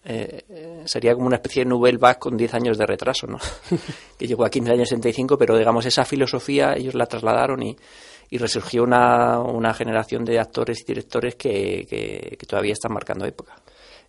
eh, 0.04 0.82
sería 0.84 1.14
como 1.14 1.26
una 1.26 1.36
especie 1.36 1.64
de 1.64 1.70
Nouvelle 1.70 1.98
Vague 1.98 2.18
con 2.18 2.36
10 2.36 2.54
años 2.54 2.76
de 2.76 2.86
retraso, 2.86 3.26
¿no? 3.26 3.38
que 4.18 4.26
llegó 4.26 4.44
aquí 4.44 4.58
en 4.58 4.66
el 4.66 4.72
año 4.72 4.84
65, 4.84 5.38
pero 5.38 5.56
digamos 5.56 5.86
esa 5.86 6.04
filosofía 6.04 6.74
ellos 6.76 6.94
la 6.94 7.06
trasladaron 7.06 7.62
y, 7.62 7.76
y 8.28 8.38
resurgió 8.38 8.82
una, 8.82 9.40
una, 9.40 9.72
generación 9.72 10.24
de 10.24 10.38
actores 10.38 10.80
y 10.80 10.84
directores 10.84 11.36
que, 11.36 11.86
que, 11.88 12.36
que 12.38 12.46
todavía 12.46 12.72
están 12.72 12.92
marcando 12.92 13.24
época. 13.24 13.54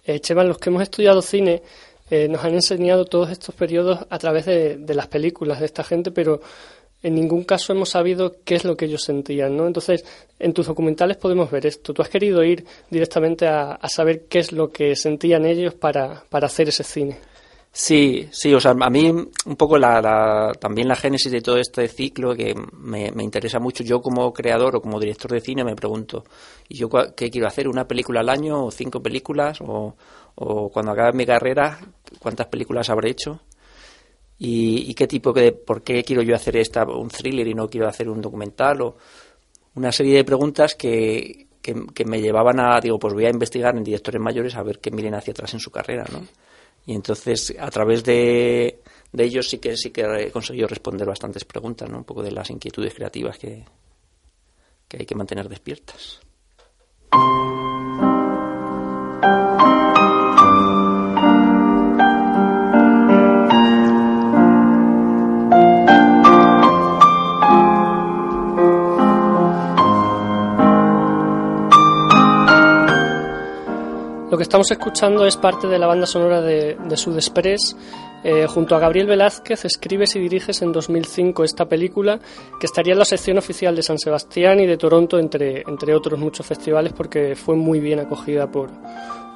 Eh, 0.05 0.19
los 0.33 0.57
que 0.57 0.69
hemos 0.69 0.81
estudiado 0.81 1.21
cine 1.21 1.61
eh, 2.09 2.27
nos 2.27 2.43
han 2.43 2.53
enseñado 2.53 3.05
todos 3.05 3.29
estos 3.29 3.55
periodos 3.55 3.99
a 4.09 4.17
través 4.17 4.45
de, 4.45 4.77
de, 4.77 4.93
las 4.95 5.07
películas 5.07 5.59
de 5.59 5.65
esta 5.65 5.83
gente, 5.83 6.11
pero 6.11 6.41
en 7.03 7.15
ningún 7.15 7.43
caso 7.43 7.73
hemos 7.73 7.89
sabido 7.89 8.37
qué 8.43 8.55
es 8.55 8.63
lo 8.63 8.75
que 8.75 8.85
ellos 8.85 9.03
sentían, 9.03 9.55
¿no? 9.55 9.67
Entonces, 9.67 10.05
en 10.39 10.53
tus 10.53 10.67
documentales 10.67 11.17
podemos 11.17 11.51
ver 11.51 11.65
esto. 11.65 11.93
Tú 11.93 12.01
has 12.01 12.09
querido 12.09 12.43
ir 12.43 12.65
directamente 12.89 13.45
a, 13.45 13.73
a 13.73 13.89
saber 13.89 14.25
qué 14.27 14.39
es 14.39 14.51
lo 14.53 14.71
que 14.71 14.95
sentían 14.95 15.45
ellos 15.45 15.73
para, 15.73 16.23
para 16.29 16.47
hacer 16.47 16.69
ese 16.69 16.83
cine. 16.83 17.17
Sí, 17.75 18.29
sí, 18.31 18.53
o 18.53 18.59
sea, 18.59 18.75
a 18.79 18.89
mí 18.91 19.09
un 19.09 19.55
poco 19.57 19.79
la, 19.79 19.99
la, 19.99 20.51
también 20.59 20.87
la 20.87 20.95
génesis 20.95 21.31
de 21.31 21.41
todo 21.41 21.57
este 21.57 21.87
ciclo 21.87 22.35
que 22.35 22.53
me, 22.71 23.11
me, 23.11 23.23
interesa 23.23 23.59
mucho. 23.59 23.83
Yo 23.83 23.99
como 23.99 24.31
creador 24.31 24.75
o 24.75 24.81
como 24.81 24.99
director 24.99 25.31
de 25.31 25.41
cine 25.41 25.63
me 25.63 25.75
pregunto, 25.75 26.23
¿y 26.69 26.77
yo 26.77 26.87
qué 27.15 27.31
quiero 27.31 27.47
hacer? 27.47 27.67
¿Una 27.67 27.87
película 27.87 28.19
al 28.19 28.29
año 28.29 28.65
o 28.65 28.69
cinco 28.69 29.01
películas? 29.01 29.59
¿O, 29.61 29.95
o 30.35 30.69
cuando 30.69 30.91
acabe 30.91 31.13
mi 31.13 31.25
carrera, 31.25 31.79
cuántas 32.19 32.45
películas 32.45 32.91
habré 32.91 33.09
hecho? 33.09 33.41
¿Y, 34.45 34.91
y 34.91 34.93
qué 34.93 35.07
tipo 35.07 35.31
de, 35.31 35.53
por 35.53 35.83
qué 35.83 36.03
quiero 36.03 36.21
yo 36.21 36.35
hacer 36.35 36.57
esta, 36.57 36.83
un 36.83 37.07
thriller 37.07 37.47
y 37.47 37.53
no 37.53 37.69
quiero 37.69 37.87
hacer 37.87 38.09
un 38.09 38.19
documental? 38.19 38.81
O 38.81 38.97
una 39.75 39.89
serie 39.89 40.17
de 40.17 40.25
preguntas 40.25 40.75
que, 40.75 41.47
que, 41.61 42.03
me 42.03 42.19
llevaban 42.21 42.59
a, 42.59 42.81
digo, 42.81 42.99
pues 42.99 43.13
voy 43.13 43.25
a 43.25 43.29
investigar 43.29 43.73
en 43.77 43.85
directores 43.85 44.21
mayores 44.21 44.53
a 44.55 44.63
ver 44.63 44.79
qué 44.79 44.91
miren 44.91 45.15
hacia 45.15 45.31
atrás 45.31 45.53
en 45.53 45.61
su 45.61 45.71
carrera, 45.71 46.03
¿no? 46.11 46.27
Y 46.85 46.93
entonces, 46.93 47.55
a 47.57 47.69
través 47.69 48.03
de, 48.03 48.81
de 49.13 49.23
ellos 49.23 49.47
sí 49.47 49.59
que 49.59 49.77
sí 49.77 49.91
que 49.91 50.01
he 50.01 50.29
conseguido 50.29 50.67
responder 50.67 51.07
bastantes 51.07 51.45
preguntas, 51.45 51.89
¿no? 51.89 51.99
Un 51.99 52.03
poco 52.03 52.21
de 52.21 52.31
las 52.31 52.49
inquietudes 52.49 52.93
creativas 52.93 53.37
que, 53.37 53.63
que 54.89 54.97
hay 54.97 55.05
que 55.05 55.15
mantener 55.15 55.47
despiertas. 55.47 56.19
Lo 74.33 74.37
que 74.37 74.41
estamos 74.41 74.71
escuchando 74.71 75.27
es 75.27 75.37
parte 75.37 75.67
de 75.67 75.77
la 75.77 75.85
banda 75.85 76.07
sonora 76.07 76.41
de, 76.41 76.75
de 76.89 76.97
Sud 76.97 77.13
Express. 77.17 77.77
Eh, 78.23 78.47
junto 78.47 78.75
a 78.75 78.79
Gabriel 78.79 79.05
Velázquez 79.05 79.63
escribes 79.63 80.15
y 80.15 80.19
diriges 80.19 80.63
en 80.63 80.71
2005 80.71 81.43
esta 81.43 81.65
película 81.69 82.17
que 82.59 82.65
estaría 82.65 82.93
en 82.93 82.99
la 82.99 83.05
sección 83.05 83.37
oficial 83.37 83.75
de 83.75 83.83
San 83.83 83.99
Sebastián 83.99 84.59
y 84.59 84.65
de 84.65 84.75
Toronto, 84.75 85.19
entre, 85.19 85.61
entre 85.67 85.93
otros 85.93 86.19
muchos 86.19 86.47
festivales, 86.47 86.93
porque 86.93 87.35
fue 87.35 87.55
muy 87.55 87.79
bien 87.79 87.99
acogida 87.99 88.49
por, 88.49 88.71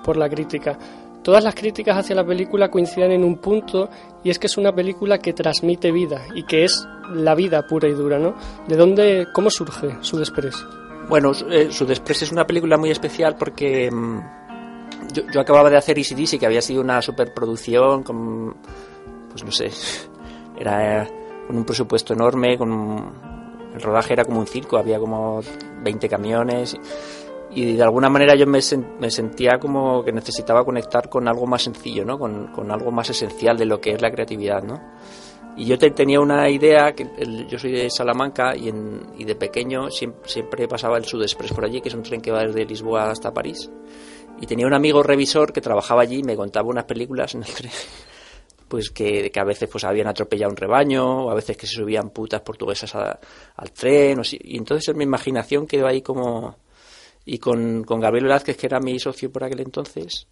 por 0.04 0.18
la 0.18 0.27
crítica. 0.27 0.80
Todas 1.22 1.44
las 1.44 1.54
críticas 1.54 1.96
hacia 1.96 2.16
la 2.16 2.25
película 2.25 2.72
coinciden 2.72 3.12
en 3.12 3.24
un 3.24 3.38
punto 3.38 3.92
y 4.24 4.32
es 4.32 4.39
que 4.39 4.48
es 4.48 4.58
una 4.58 4.74
película 4.74 5.20
que 5.20 5.32
transmite 5.32 5.92
vida 5.92 6.25
y 6.34 6.42
que 6.42 6.63
es 6.63 6.88
la 7.13 7.36
vida 7.36 7.68
pura 7.68 7.88
y 7.88 7.94
dura, 7.94 8.18
¿no? 8.18 8.34
¿De 8.68 8.75
dónde, 8.75 9.27
cómo 9.32 9.51
surge 9.51 9.96
Sud 10.01 10.22
Express? 10.22 10.56
Bueno, 11.08 11.34
eh, 11.51 11.68
Sud 11.70 11.92
Express 11.92 12.24
es 12.24 12.32
una 12.32 12.48
película 12.48 12.77
muy 12.77 12.89
especial 12.89 13.36
porque 13.38 13.92
mmm, 13.92 14.22
yo, 15.14 15.42
acababa 15.42 15.70
de 15.70 15.78
hacer 15.78 15.98
Easy 15.98 16.38
que 16.38 16.46
había 16.46 16.62
sido 16.62 16.82
una 16.82 17.02
superproducción 17.02 18.04
con, 18.04 18.56
pues 19.30 19.44
no 19.44 19.52
sé, 19.52 19.72
era 20.58 21.08
con 21.48 21.58
un 21.58 21.66
presupuesto 21.66 22.14
enorme, 22.14 22.58
con 22.58 23.12
el 23.74 23.82
rodaje 23.82 24.14
era 24.14 24.26
como 24.26 24.40
un 24.40 24.48
circo, 24.48 24.78
había 24.78 25.00
como 25.00 25.42
20 25.84 26.10
camiones 26.10 26.78
y 27.52 27.76
de 27.76 27.84
alguna 27.84 28.10
manera 28.10 28.36
yo 28.36 28.46
me, 28.46 28.60
me 29.00 29.10
sentía 29.10 29.58
como 29.60 30.04
que 30.04 30.12
necesitaba 30.12 30.66
conectar 30.66 31.10
con 31.10 31.28
algo 31.28 31.48
más 31.48 31.64
sencillo, 31.64 32.04
¿no? 32.06 32.20
Con, 32.20 32.48
con, 32.48 32.72
algo 32.72 32.92
más 32.92 33.10
esencial 33.10 33.58
de 33.58 33.66
lo 33.66 33.80
que 33.80 33.94
es 33.94 34.02
la 34.02 34.12
creatividad, 34.12 34.64
¿no? 34.64 34.82
Y 35.58 35.66
yo 35.66 35.78
te, 35.80 35.90
tenía 35.90 36.20
una 36.20 36.48
idea, 36.50 36.94
que 36.94 37.08
yo 37.50 37.58
soy 37.58 37.72
de 37.72 37.90
Salamanca 37.90 38.56
y, 38.56 38.70
en, 38.70 39.02
y 39.18 39.24
de 39.26 39.36
pequeño 39.36 39.90
siempre, 39.90 40.30
siempre 40.30 40.68
pasaba 40.68 40.98
el 40.98 41.06
Sud 41.06 41.24
Express 41.24 41.52
por 41.52 41.66
allí, 41.66 41.82
que 41.82 41.90
es 41.90 41.96
un 41.96 42.04
tren 42.04 42.22
que 42.22 42.32
va 42.32 42.44
desde 42.44 42.64
Lisboa 42.64 43.10
hasta 43.10 43.34
París. 43.34 43.70
Y 44.40 44.46
tenía 44.46 44.68
un 44.68 44.76
amigo 44.76 45.02
revisor 45.02 45.52
que 45.52 45.60
trabajaba 45.60 46.04
allí 46.04 46.20
y 46.20 46.24
me 46.24 46.36
contaba 46.36 46.68
unas 46.68 46.86
películas 46.86 47.34
en 47.34 47.42
el 47.42 47.52
tren 47.52 47.72
pues 48.68 48.92
que, 48.92 49.32
que, 49.32 49.40
a 49.40 49.44
veces 49.44 49.68
pues 49.68 49.84
habían 49.84 50.08
atropellado 50.08 50.52
un 50.52 50.58
rebaño 50.58 51.26
o 51.26 51.32
a 51.32 51.36
veces 51.36 51.58
que 51.58 51.66
se 51.66 51.74
subían 51.74 52.12
putas 52.12 52.42
portuguesas 52.42 52.94
al 52.94 53.72
tren 53.72 54.20
o 54.20 54.24
si, 54.24 54.38
y 54.40 54.58
entonces 54.58 54.90
en 54.90 54.98
mi 54.98 55.06
imaginación 55.06 55.66
quedó 55.66 55.88
ahí 55.88 56.02
como 56.02 56.58
y 57.26 57.40
con, 57.40 57.84
con 57.84 58.00
Gabriel 58.00 58.26
Velázquez 58.26 58.58
que 58.58 58.68
era 58.68 58.80
mi 58.80 59.00
socio 59.00 59.32
por 59.32 59.44
aquel 59.44 59.62
entonces 59.62 60.28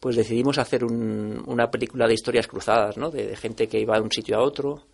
pues 0.00 0.16
decidimos 0.16 0.58
hacer 0.58 0.84
un, 0.84 1.42
una 1.46 1.70
película 1.70 2.06
de 2.06 2.14
historias 2.14 2.46
cruzadas 2.46 2.96
¿no? 2.96 3.10
de, 3.10 3.36
gente 3.36 3.68
que 3.68 3.80
iba 3.80 3.96
de 3.96 4.02
un 4.02 4.12
sitio 4.12 4.36
a 4.36 4.42
otro 4.42 4.84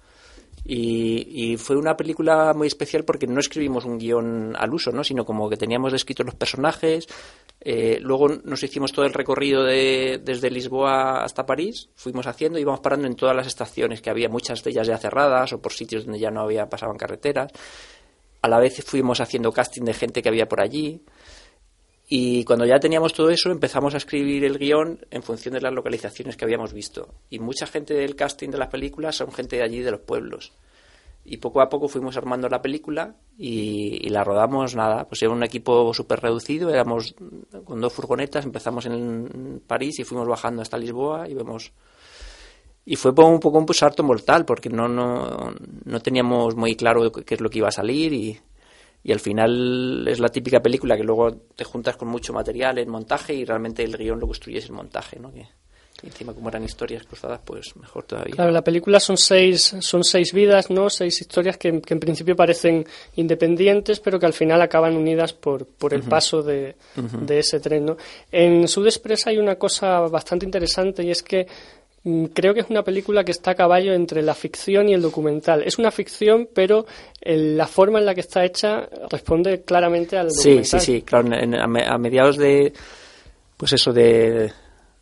y, 0.65 1.53
y, 1.53 1.57
fue 1.57 1.77
una 1.77 1.97
película 1.97 2.53
muy 2.55 2.69
especial 2.69 3.05
porque 3.05 3.27
no 3.27 3.41
escribimos 3.41 3.85
un 3.85 3.99
guion 3.99 4.55
al 4.57 4.73
uso, 4.73 4.93
¿no? 4.93 5.03
sino 5.03 5.25
como 5.25 5.49
que 5.51 5.57
teníamos 5.57 5.93
escritos 5.93 6.25
los 6.25 6.37
personajes. 6.37 7.09
Eh, 7.61 7.99
luego 8.01 8.29
nos 8.29 8.63
hicimos 8.63 8.93
todo 8.93 9.05
el 9.05 9.13
recorrido 9.13 9.65
de, 9.65 10.21
desde 10.23 10.51
Lisboa 10.51 11.23
hasta 11.23 11.47
París, 11.47 11.89
fuimos 11.95 12.27
haciendo, 12.27 12.59
íbamos 12.59 12.81
parando 12.81 13.07
en 13.07 13.15
todas 13.15 13.37
las 13.37 13.47
estaciones 13.47 14.01
que 14.03 14.11
había, 14.11 14.29
muchas 14.29 14.63
de 14.63 14.71
ellas 14.71 14.87
ya 14.87 14.99
cerradas 14.99 15.53
o 15.53 15.61
por 15.61 15.73
sitios 15.73 16.05
donde 16.05 16.21
ya 16.21 16.31
no 16.31 16.43
había 16.43 16.69
pasaban 16.69 16.97
carreteras. 16.97 17.51
A 18.43 18.49
la 18.49 18.59
vez 18.59 18.85
fuimos 18.85 19.21
haciendo 19.21 19.53
casting 19.53 19.83
de 19.83 19.95
gente 19.95 20.23
que 20.23 20.29
había 20.29 20.49
por 20.49 20.61
allí. 20.61 21.03
Y 22.15 22.45
cuando 22.45 22.67
ya 22.67 22.79
teníamos 22.79 23.15
todo 23.15 23.31
eso, 23.31 23.51
empezamos 23.51 23.95
a 23.95 23.97
escribir 23.97 24.45
el 24.45 24.59
guion 24.59 24.99
en 25.11 25.23
función 25.23 25.55
de 25.55 25.63
las 25.63 25.73
localizaciones 25.73 26.37
que 26.37 26.45
habíamos 26.45 26.75
visto. 26.75 27.09
Y 27.31 27.39
mucha 27.39 27.67
gente 27.67 27.95
del 27.95 28.17
casting 28.17 28.51
de 28.51 28.59
las 28.59 28.69
películas 28.69 29.17
son 29.17 29.33
gente 29.33 29.57
de 29.57 29.63
allí, 29.63 29.81
de 29.81 29.93
los 29.93 30.01
pueblos. 30.01 30.53
Y 31.25 31.39
poco 31.39 31.63
a 31.63 31.71
poco 31.71 31.89
fuimos 31.89 32.15
armando 32.19 32.51
la 32.51 32.61
película 32.61 33.17
y, 33.39 34.07
y 34.07 34.11
la 34.11 34.25
rodamos, 34.25 34.77
nada, 34.77 35.09
pues 35.09 35.23
era 35.23 35.33
un 35.33 35.43
equipo 35.43 35.95
súper 35.95 36.21
reducido, 36.21 36.69
éramos 36.69 37.15
con 37.65 37.81
dos 37.81 37.95
furgonetas, 37.95 38.45
empezamos 38.45 38.85
en 38.85 39.63
París 39.67 39.99
y 39.99 40.05
fuimos 40.05 40.29
bajando 40.29 40.61
hasta 40.61 40.77
Lisboa 40.77 41.31
y 41.31 41.33
vemos... 41.33 41.73
Y 42.85 42.97
fue 42.97 43.13
un 43.13 43.41
poco 43.41 43.59
un 43.59 43.73
salto 43.73 44.03
mortal 44.03 44.45
porque 44.45 44.69
no, 44.69 44.87
no, 44.87 45.55
no 45.87 46.01
teníamos 46.01 46.57
muy 46.57 46.77
claro 46.77 47.11
qué 47.11 47.37
es 47.37 47.41
lo 47.41 47.49
que 47.49 47.61
iba 47.61 47.69
a 47.69 47.73
salir 47.73 48.13
y, 48.13 48.39
y 49.05 49.13
al 49.13 49.21
final 49.21 50.07
es 50.07 50.21
la 50.21 50.29
típica 50.29 50.61
película 50.61 50.97
que 50.97 51.03
luego 51.05 51.33
te 51.57 51.65
juntas 51.65 51.97
con 51.97 52.09
mucho 52.09 52.33
material 52.33 52.79
en 52.79 52.89
montaje 52.89 53.35
y 53.35 53.45
realmente 53.45 53.83
el 53.83 53.97
guion 53.97 54.21
lo 54.21 54.27
construyes 54.27 54.69
en 54.69 54.75
montaje, 54.75 55.19
¿no? 55.19 55.33
Que, 55.33 55.47
que 55.99 56.07
encima 56.07 56.33
como 56.33 56.49
eran 56.49 56.65
historias 56.65 57.05
cruzadas, 57.05 57.41
pues 57.45 57.75
mejor 57.77 58.05
todavía. 58.05 58.35
Claro, 58.35 58.53
la 58.53 58.63
película 58.63 59.01
son 59.01 59.17
seis, 59.17 59.75
son 59.81 60.05
seis 60.05 60.33
vidas, 60.33 60.71
¿no? 60.71 60.89
Seis 60.89 61.21
historias 61.21 61.57
que, 61.57 61.81
que 61.81 61.95
en 61.95 62.01
principio 62.01 62.37
parecen 62.37 62.87
independientes, 63.17 64.01
pero 64.01 64.19
que 64.21 64.27
al 64.27 64.33
final 64.33 64.63
acaban 64.63 64.97
unidas 64.97 65.33
por, 65.33 65.67
por 65.67 65.95
el 65.95 66.01
uh 66.01 66.05
-huh. 66.05 66.09
paso 66.09 66.43
de, 66.43 66.77
uh 66.97 67.01
-huh. 67.01 67.21
de, 67.27 67.39
ese 67.41 67.61
tren, 67.61 67.85
¿no? 67.87 67.97
En 68.31 68.69
Sud 68.69 68.87
Express 68.87 69.27
hay 69.27 69.39
una 69.39 69.57
cosa 69.57 70.01
bastante 70.01 70.47
interesante 70.47 71.03
y 71.03 71.11
es 71.11 71.23
que 71.23 71.47
creo 72.33 72.55
que 72.55 72.61
es 72.61 72.71
una 72.71 72.83
película 72.83 73.25
que 73.25 73.31
está 73.31 73.53
a 73.53 73.55
caballo 73.55 73.93
entre 73.93 74.23
la 74.23 74.35
ficción 74.35 74.89
y 74.89 74.95
el 74.95 75.03
documental. 75.03 75.63
Es 75.63 75.79
una 75.79 75.91
ficción, 75.91 76.49
pero 76.53 76.87
la 77.25 77.67
forma 77.67 77.99
en 77.99 78.07
la 78.07 78.15
que 78.15 78.23
está 78.23 78.45
hecha 78.45 78.89
responde 79.11 79.63
claramente 79.63 80.17
al 80.17 80.29
documental. 80.29 80.65
Sí, 80.65 80.79
sí, 80.79 80.81
sí, 80.81 81.03
claro, 81.03 81.29
a, 81.33 81.99
mediados 81.99 82.37
de, 82.37 82.73
pues 83.57 83.73
eso, 83.73 83.93
de, 83.93 84.53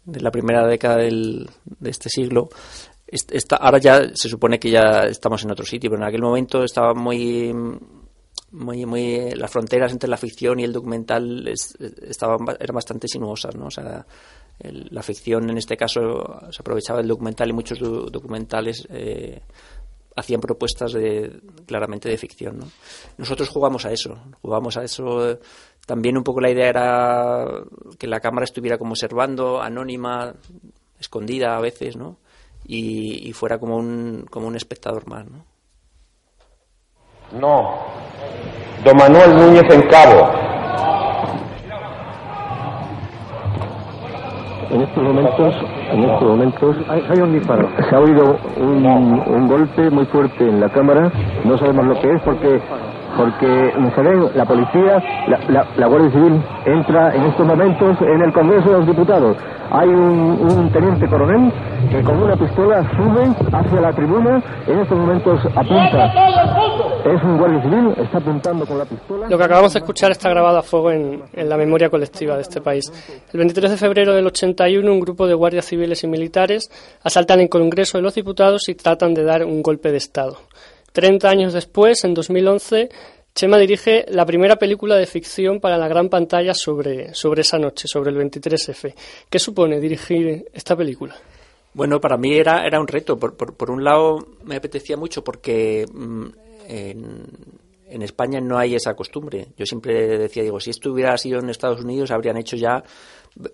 de 0.04 0.20
la 0.20 0.30
primera 0.30 0.66
década 0.66 0.98
del, 0.98 1.48
de 1.64 1.90
este 1.90 2.10
siglo, 2.10 2.50
ahora 3.58 3.78
ya 3.78 4.02
se 4.14 4.28
supone 4.28 4.58
que 4.58 4.70
ya 4.70 5.06
estamos 5.08 5.42
en 5.44 5.50
otro 5.50 5.64
sitio, 5.64 5.90
pero 5.90 6.02
en 6.02 6.08
aquel 6.08 6.22
momento 6.22 6.62
estaba 6.62 6.94
muy 6.94 7.52
muy 8.52 8.84
muy 8.84 9.30
las 9.30 9.50
fronteras 9.50 9.92
entre 9.92 10.10
la 10.10 10.16
ficción 10.16 10.60
y 10.60 10.64
el 10.64 10.72
documental 10.72 11.46
estaban 11.48 12.38
eran 12.58 12.74
bastante 12.74 13.08
sinuosas 13.08 13.54
no 13.54 13.66
o 13.66 13.70
sea 13.70 14.04
la 14.58 15.02
ficción 15.02 15.48
en 15.50 15.58
este 15.58 15.76
caso 15.76 16.40
se 16.50 16.60
aprovechaba 16.60 16.98
del 16.98 17.08
documental 17.08 17.48
y 17.48 17.52
muchos 17.52 17.78
documentales 17.78 18.86
eh, 18.90 19.40
hacían 20.16 20.40
propuestas 20.40 20.92
de, 20.92 21.40
claramente 21.66 22.08
de 22.08 22.18
ficción 22.18 22.58
¿no? 22.58 22.66
nosotros 23.16 23.48
jugamos 23.48 23.86
a 23.86 23.92
eso 23.92 24.18
jugamos 24.42 24.76
a 24.76 24.84
eso 24.84 25.38
también 25.86 26.18
un 26.18 26.24
poco 26.24 26.40
la 26.40 26.50
idea 26.50 26.68
era 26.68 27.46
que 27.98 28.06
la 28.06 28.20
cámara 28.20 28.44
estuviera 28.44 28.76
como 28.76 28.92
observando 28.92 29.62
anónima 29.62 30.34
escondida 30.98 31.56
a 31.56 31.60
veces 31.60 31.96
no 31.96 32.18
y, 32.66 33.32
fuera 33.32 33.58
como 33.58 33.76
un, 33.76 34.26
como 34.30 34.46
un 34.46 34.56
espectador 34.56 35.06
más. 35.08 35.26
¿no? 35.26 35.44
No. 37.32 37.74
Don 38.84 38.96
Manuel 38.96 39.36
Núñez 39.36 39.64
en 39.70 39.82
Cabo. 39.82 40.30
En 44.70 44.82
estos 44.82 45.02
momentos, 45.02 45.54
en 45.92 46.04
estos 46.04 46.22
momentos 46.22 46.76
hay, 46.88 47.20
un 47.20 47.32
disparo. 47.32 47.68
Se 47.88 47.94
ha 47.94 47.98
oído 47.98 48.36
un, 48.56 48.86
un 48.86 49.48
golpe 49.48 49.90
muy 49.90 50.06
fuerte 50.06 50.44
en 50.44 50.60
la 50.60 50.68
cámara. 50.68 51.10
No 51.44 51.58
sabemos 51.58 51.86
lo 51.86 52.00
que 52.00 52.12
es 52.12 52.22
porque 52.22 52.60
porque 53.16 53.72
la 54.34 54.44
policía, 54.44 55.02
la, 55.48 55.86
Guardia 55.86 56.10
Civil 56.10 56.42
entra 56.66 57.14
en 57.14 57.24
estos 57.24 57.46
momentos 57.46 57.96
en 58.00 58.22
el 58.22 58.32
Congreso 58.32 58.70
de 58.70 58.78
los 58.78 58.86
Diputados. 58.86 59.36
Hay 59.70 59.88
un, 59.88 60.70
teniente 60.72 61.06
coronel 61.06 61.52
que 61.90 62.02
con 62.02 62.22
una 62.22 62.36
pistola 62.36 62.82
sube 62.96 63.32
hacia 63.52 63.80
la 63.80 63.92
tribuna, 63.92 64.42
en 64.66 64.78
estos 64.80 64.98
momentos 64.98 65.40
apunta. 65.54 66.12
Es 67.04 67.22
un 67.22 67.38
Guardia 67.38 67.62
Civil, 67.62 67.94
está 67.96 68.18
apuntando 68.18 68.66
con 68.66 68.78
la 68.78 68.84
pistola. 68.84 69.28
Lo 69.28 69.38
que 69.38 69.44
acabamos 69.44 69.72
de 69.72 69.78
escuchar 69.78 70.10
está 70.10 70.28
grabado 70.28 70.58
a 70.58 70.62
fuego 70.62 70.90
en, 70.90 71.22
en 71.32 71.48
la 71.48 71.56
memoria 71.56 71.88
colectiva 71.88 72.36
de 72.36 72.42
este 72.42 72.60
país. 72.60 72.92
El 73.32 73.38
23 73.38 73.70
de 73.70 73.76
febrero 73.76 74.14
del 74.14 74.26
81, 74.26 74.92
un 74.92 75.00
grupo 75.00 75.26
de 75.26 75.34
guardias 75.34 75.66
civiles 75.66 76.02
y 76.04 76.08
militares 76.08 76.70
asaltan 77.02 77.40
el 77.40 77.48
Congreso 77.48 77.98
de 77.98 78.02
los 78.02 78.14
Diputados 78.14 78.68
y 78.68 78.74
tratan 78.74 79.14
de 79.14 79.24
dar 79.24 79.44
un 79.44 79.62
golpe 79.62 79.90
de 79.90 79.98
Estado. 79.98 80.36
Treinta 80.92 81.30
años 81.30 81.52
después, 81.52 82.04
en 82.04 82.14
2011, 82.14 82.88
Chema 83.34 83.58
dirige 83.58 84.04
la 84.08 84.26
primera 84.26 84.56
película 84.56 84.96
de 84.96 85.06
ficción 85.06 85.60
para 85.60 85.78
la 85.78 85.86
gran 85.86 86.08
pantalla 86.08 86.52
sobre, 86.52 87.14
sobre 87.14 87.42
esa 87.42 87.58
noche, 87.58 87.86
sobre 87.86 88.10
el 88.10 88.16
23F. 88.16 88.94
¿Qué 89.30 89.38
supone 89.38 89.78
dirigir 89.78 90.46
esta 90.52 90.76
película? 90.76 91.14
Bueno, 91.72 92.00
para 92.00 92.16
mí 92.16 92.34
era, 92.34 92.66
era 92.66 92.80
un 92.80 92.88
reto. 92.88 93.18
Por, 93.18 93.36
por, 93.36 93.70
un 93.70 93.84
lado, 93.84 94.18
me 94.44 94.56
apetecía 94.56 94.96
mucho 94.96 95.22
porque 95.22 95.86
mm, 95.92 96.26
en, 96.68 97.26
en, 97.88 98.02
España 98.02 98.40
no 98.40 98.58
hay 98.58 98.74
esa 98.74 98.94
costumbre. 98.94 99.46
Yo 99.56 99.64
siempre 99.64 100.18
decía, 100.18 100.42
digo, 100.42 100.58
si 100.58 100.70
esto 100.70 100.92
hubiera 100.92 101.16
sido 101.16 101.38
en 101.38 101.50
Estados 101.50 101.80
Unidos, 101.82 102.10
habrían 102.10 102.36
hecho 102.36 102.56
ya 102.56 102.82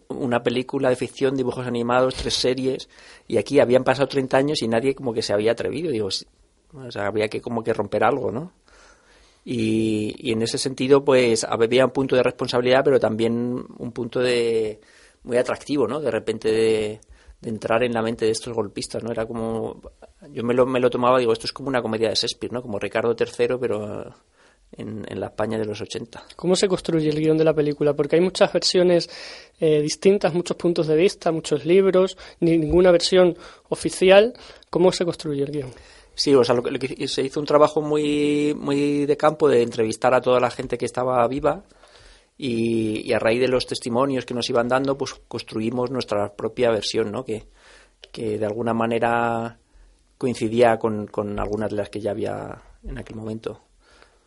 una 0.09 0.43
película 0.43 0.89
de 0.89 0.97
ficción, 0.97 1.37
dibujos 1.37 1.67
animados, 1.67 2.15
tres 2.15 2.35
series, 2.35 2.89
y 3.29 3.37
aquí 3.37 3.61
habían 3.61 3.85
pasado 3.85 4.09
30 4.09 4.39
años 4.39 4.63
y 4.63 4.69
nadie 4.69 4.95
como 4.95 5.13
que 5.13 5.21
se 5.21 5.35
había 5.35 5.53
atrevido. 5.53 5.91
Digo, 5.91 6.09
o 6.73 6.91
sea, 6.91 7.07
había 7.07 7.29
que 7.29 7.41
como 7.41 7.63
que 7.63 7.73
romper 7.73 8.05
algo, 8.05 8.31
¿no? 8.31 8.53
Y, 9.45 10.15
y 10.19 10.33
en 10.33 10.43
ese 10.43 10.59
sentido, 10.59 11.05
pues 11.05 11.45
había 11.45 11.85
un 11.85 11.93
punto 11.93 12.17
de 12.17 12.23
responsabilidad, 12.23 12.83
pero 12.85 12.99
también 12.99 13.65
un 13.79 13.93
punto 13.93 14.21
de 14.21 14.81
muy 15.27 15.37
atractivo, 15.37 15.87
¿no? 15.87 16.01
De 16.01 16.11
repente 16.11 16.51
de, 16.51 17.01
entrar 17.43 17.83
en 17.85 17.93
la 17.93 18.03
mente 18.03 18.25
de 18.25 18.33
estos 18.33 18.55
golpistas, 18.55 19.03
¿no? 19.05 19.13
Era 19.13 19.27
como... 19.27 19.83
Yo 20.33 20.43
me 20.43 20.55
lo, 20.55 20.67
me 20.67 20.81
lo 20.81 20.91
tomaba, 20.91 21.19
digo, 21.19 21.33
esto 21.33 21.47
es 21.47 21.53
como 21.53 21.69
una 21.69 21.83
comedia 21.83 22.09
de 22.09 22.15
Shakespeare, 22.15 22.53
¿no? 22.53 22.63
Como 22.63 22.79
Ricardo 22.79 23.15
III, 23.19 23.57
pero 23.61 24.15
en, 24.73 25.21
la 25.21 25.27
España 25.27 25.59
de 25.59 25.65
los 25.65 25.81
80. 25.81 26.25
¿Cómo 26.37 26.57
se 26.57 26.69
construye 26.69 27.09
el 27.09 27.21
guion 27.21 27.39
de 27.39 27.45
la 27.45 27.55
película? 27.55 27.95
Porque 27.95 28.17
hay 28.17 28.23
muchas 28.23 28.53
versiones 28.53 29.09
eh, 29.61 29.81
distintas, 29.81 30.35
muchos 30.35 30.57
puntos 30.57 30.87
de 30.87 30.97
vista, 30.97 31.31
muchos 31.31 31.65
libros, 31.65 32.17
ni 32.41 32.57
ninguna 32.59 32.91
versión 32.91 33.37
oficial. 33.69 34.35
¿Cómo 34.71 34.93
se 34.93 35.05
construye 35.05 35.43
el 35.43 35.51
guion? 35.53 35.71
Sí, 36.17 36.35
o 36.35 36.43
sea, 36.43 36.55
lo 36.55 36.63
que, 36.63 37.09
se 37.09 37.23
hizo 37.23 37.41
un 37.41 37.47
trabajo 37.47 37.83
muy, 37.83 38.55
muy 38.59 39.05
de 39.05 39.19
campo 39.19 39.51
de 39.51 39.63
entrevistar 39.63 40.15
a 40.15 40.23
toda 40.23 40.41
la 40.41 40.51
gente 40.51 40.79
que 40.79 40.87
estaba 40.87 41.29
viva 41.29 41.65
y, 42.39 43.13
a 43.13 43.19
raíz 43.19 43.39
de 43.39 43.49
los 43.49 43.67
testimonios 43.67 44.25
que 44.25 44.33
nos 44.33 44.49
iban 44.49 44.67
dando, 44.67 44.97
pues 44.97 45.15
construimos 45.29 45.91
nuestra 45.91 46.35
propia 46.35 46.71
versión, 46.71 47.13
¿no? 47.13 47.23
Que, 47.23 47.49
que 48.13 48.39
de 48.39 48.47
alguna 48.47 48.73
manera 48.73 49.59
coincidía 50.17 50.79
con, 50.79 51.07
con 51.07 51.39
algunas 51.39 51.71
de 51.71 51.77
las 51.77 51.91
que 51.91 52.01
ya 52.01 52.13
había 52.13 52.63
en 52.83 52.97
aquel 52.97 53.17
momento. 53.17 53.66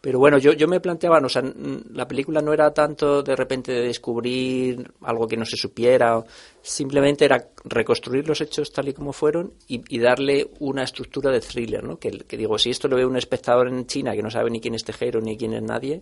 Pero 0.02 0.18
bueno, 0.18 0.38
yo, 0.38 0.54
yo 0.54 0.68
me 0.68 0.80
planteaba, 0.80 1.20
o 1.20 1.28
sea, 1.28 1.44
la 1.92 2.08
película 2.08 2.42
no 2.42 2.54
era 2.54 2.74
tanto 2.74 3.22
de 3.22 3.36
repente 3.36 3.74
de 3.74 3.82
descubrir 3.82 4.94
algo 5.02 5.28
que 5.28 5.36
no 5.36 5.44
se 5.44 5.58
supiera, 5.58 6.24
simplemente 6.62 7.26
era 7.26 7.50
reconstruir 7.66 8.26
los 8.26 8.40
hechos 8.40 8.72
tal 8.72 8.88
y 8.88 8.94
como 8.94 9.12
fueron 9.12 9.54
y, 9.68 10.00
darle 10.00 10.52
una 10.60 10.84
estructura 10.84 11.32
de 11.32 11.42
thriller, 11.42 11.84
¿no? 11.84 12.00
Que, 12.00 12.12
que, 12.12 12.38
digo, 12.38 12.58
si 12.58 12.70
esto 12.70 12.88
lo 12.88 12.96
ve 12.96 13.06
un 13.06 13.18
espectador 13.18 13.68
en 13.68 13.86
China 13.88 14.16
que 14.16 14.24
no 14.24 14.30
sabe 14.30 14.50
ni 14.50 14.62
quién 14.62 14.76
es 14.76 14.86
Tejero 14.86 15.20
ni 15.20 15.38
quién 15.38 15.54
es 15.54 15.64
nadie, 15.64 16.02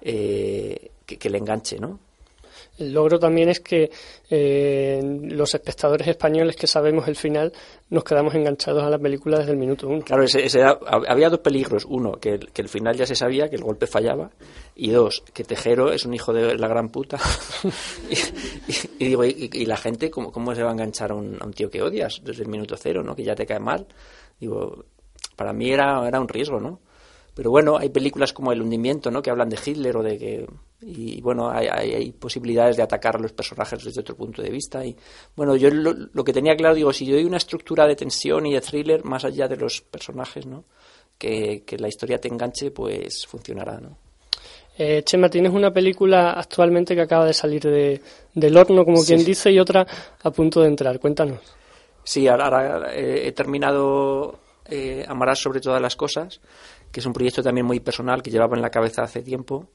eh, 0.00 0.92
que, 1.04 1.18
que 1.18 1.30
le 1.30 1.38
enganche, 1.38 1.80
¿no? 1.80 1.98
El 2.78 2.92
logro 2.92 3.18
también 3.18 3.48
es 3.48 3.60
que 3.60 3.90
eh, 4.30 5.00
los 5.22 5.52
espectadores 5.54 6.06
españoles 6.06 6.54
que 6.54 6.66
sabemos 6.66 7.08
el 7.08 7.16
final 7.16 7.52
nos 7.90 8.04
quedamos 8.04 8.34
enganchados 8.34 8.84
a 8.84 8.90
la 8.90 8.98
película 8.98 9.38
desde 9.38 9.52
el 9.52 9.58
minuto 9.58 9.88
uno. 9.88 10.02
Claro, 10.02 10.24
había 11.08 11.28
dos 11.28 11.40
peligros. 11.40 11.84
Uno, 11.88 12.12
que, 12.12 12.38
el 12.54 12.68
final 12.68 12.96
ya 12.96 13.04
se 13.04 13.16
sabía, 13.16 13.48
que 13.48 13.56
el 13.56 13.62
golpe 13.62 13.86
fallaba. 13.86 14.30
Y 14.76 14.90
dos, 14.90 15.24
que 15.32 15.42
Tejero 15.42 15.90
es 15.92 16.04
un 16.04 16.14
hijo 16.14 16.32
de 16.32 16.56
la 16.56 16.68
gran 16.68 16.90
puta. 16.90 17.18
y, 18.98 19.04
digo, 19.04 19.24
y, 19.24 19.66
la 19.66 19.76
gente, 19.76 20.10
¿cómo, 20.10 20.30
¿cómo, 20.30 20.54
se 20.54 20.62
va 20.62 20.70
a 20.70 20.72
enganchar 20.72 21.10
a 21.10 21.14
un, 21.14 21.52
tío 21.52 21.68
que 21.68 21.82
odias 21.82 22.20
desde 22.22 22.44
el 22.44 22.48
minuto 22.48 22.76
cero, 22.76 23.02
¿no? 23.02 23.16
que 23.16 23.24
ya 23.24 23.34
te 23.34 23.44
cae 23.44 23.58
mal? 23.58 23.86
Digo, 24.38 24.84
para 25.34 25.52
mí 25.52 25.70
era 25.70 26.20
un 26.20 26.28
riesgo, 26.28 26.60
¿no? 26.60 26.80
Pero 27.38 27.52
bueno, 27.52 27.78
hay 27.78 27.90
películas 27.90 28.32
como 28.32 28.50
El 28.50 28.60
hundimiento, 28.60 29.12
¿no? 29.12 29.22
Que 29.22 29.30
hablan 29.30 29.48
de 29.48 29.56
Hitler 29.64 29.96
o 29.96 30.02
de 30.02 30.18
que... 30.18 30.44
Y 30.80 31.20
bueno, 31.20 31.48
hay, 31.48 31.68
hay, 31.68 32.10
posibilidades 32.10 32.76
de 32.76 32.82
atacar 32.82 33.14
a 33.14 33.20
los 33.20 33.32
personajes 33.32 33.84
desde 33.84 34.00
otro 34.00 34.16
punto 34.16 34.42
de 34.42 34.50
vista. 34.50 34.84
Y 34.84 34.96
bueno, 35.36 35.54
yo 35.54 35.70
lo, 35.70 36.24
que 36.24 36.32
tenía 36.32 36.56
claro, 36.56 36.74
digo, 36.74 36.92
si 36.92 37.06
yo 37.06 37.14
doy 37.14 37.24
una 37.24 37.36
estructura 37.36 37.86
de 37.86 37.94
tensión 37.94 38.44
y 38.46 38.54
de 38.54 38.60
thriller 38.60 39.04
más 39.04 39.24
allá 39.24 39.46
de 39.46 39.56
los 39.56 39.82
personajes, 39.82 40.46
¿no? 40.46 40.64
Que, 41.16 41.62
la 41.78 41.86
historia 41.86 42.18
te 42.18 42.26
enganche, 42.26 42.72
pues 42.72 43.24
funcionará, 43.24 43.78
¿no? 43.78 43.96
Eh, 44.76 45.04
Chema, 45.04 45.30
tienes 45.30 45.52
una 45.52 45.72
película 45.72 46.32
actualmente 46.32 46.96
que 46.96 47.02
acaba 47.02 47.24
de 47.24 47.34
salir 47.34 47.62
de, 47.62 48.00
del 48.34 48.56
horno, 48.56 48.84
como 48.84 49.04
quien 49.04 49.24
dice, 49.24 49.52
y 49.52 49.60
otra 49.60 49.86
a 50.24 50.30
punto 50.32 50.60
de 50.60 50.66
entrar. 50.66 50.98
Cuéntanos. 50.98 51.38
Sí, 52.02 52.26
ahora, 52.26 52.92
he 52.92 53.30
terminado 53.30 54.40
eh, 54.68 55.04
Amarás 55.08 55.38
sobre 55.38 55.60
todas 55.60 55.80
las 55.80 55.96
cosas 55.96 56.40
que 56.90 57.00
es 57.00 57.06
un 57.06 57.12
proyecto 57.12 57.42
también 57.42 57.66
muy 57.66 57.80
personal 57.80 58.22
que 58.22 58.30
llevaba 58.30 58.56
en 58.56 58.62
la 58.62 58.70
cabeza 58.70 59.02
hace 59.02 59.22
tiempo, 59.22 59.68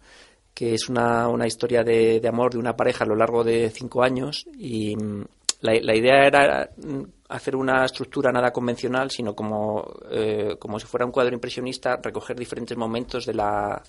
que 0.54 0.74
es 0.74 0.90
una, 0.90 1.28
una 1.28 1.48
historia 1.48 1.84
de, 1.84 2.20
de, 2.20 2.28
amor 2.28 2.54
de 2.54 2.60
una 2.60 2.76
pareja 2.76 3.04
a 3.04 3.08
lo 3.08 3.16
largo 3.16 3.44
de 3.44 3.70
cinco 3.70 4.04
años 4.04 4.46
y 4.58 4.96
mm, 4.96 5.24
la, 5.62 5.74
la 5.82 5.96
idea 5.96 6.26
era 6.26 6.70
mm, 6.78 7.04
hacer 7.30 7.56
una 7.56 7.86
estructura 7.86 8.32
nada 8.32 8.52
convencional, 8.52 9.10
sino 9.10 9.36
como, 9.36 9.84
eh, 10.12 10.56
como 10.60 10.80
si 10.80 10.86
fuera 10.86 11.06
un 11.06 11.12
cuadro 11.12 11.34
impresionista, 11.34 12.00
recoger 12.02 12.38
diferentes 12.38 12.78
momentos 12.78 13.26
de 13.26 13.34
la, 13.34 13.82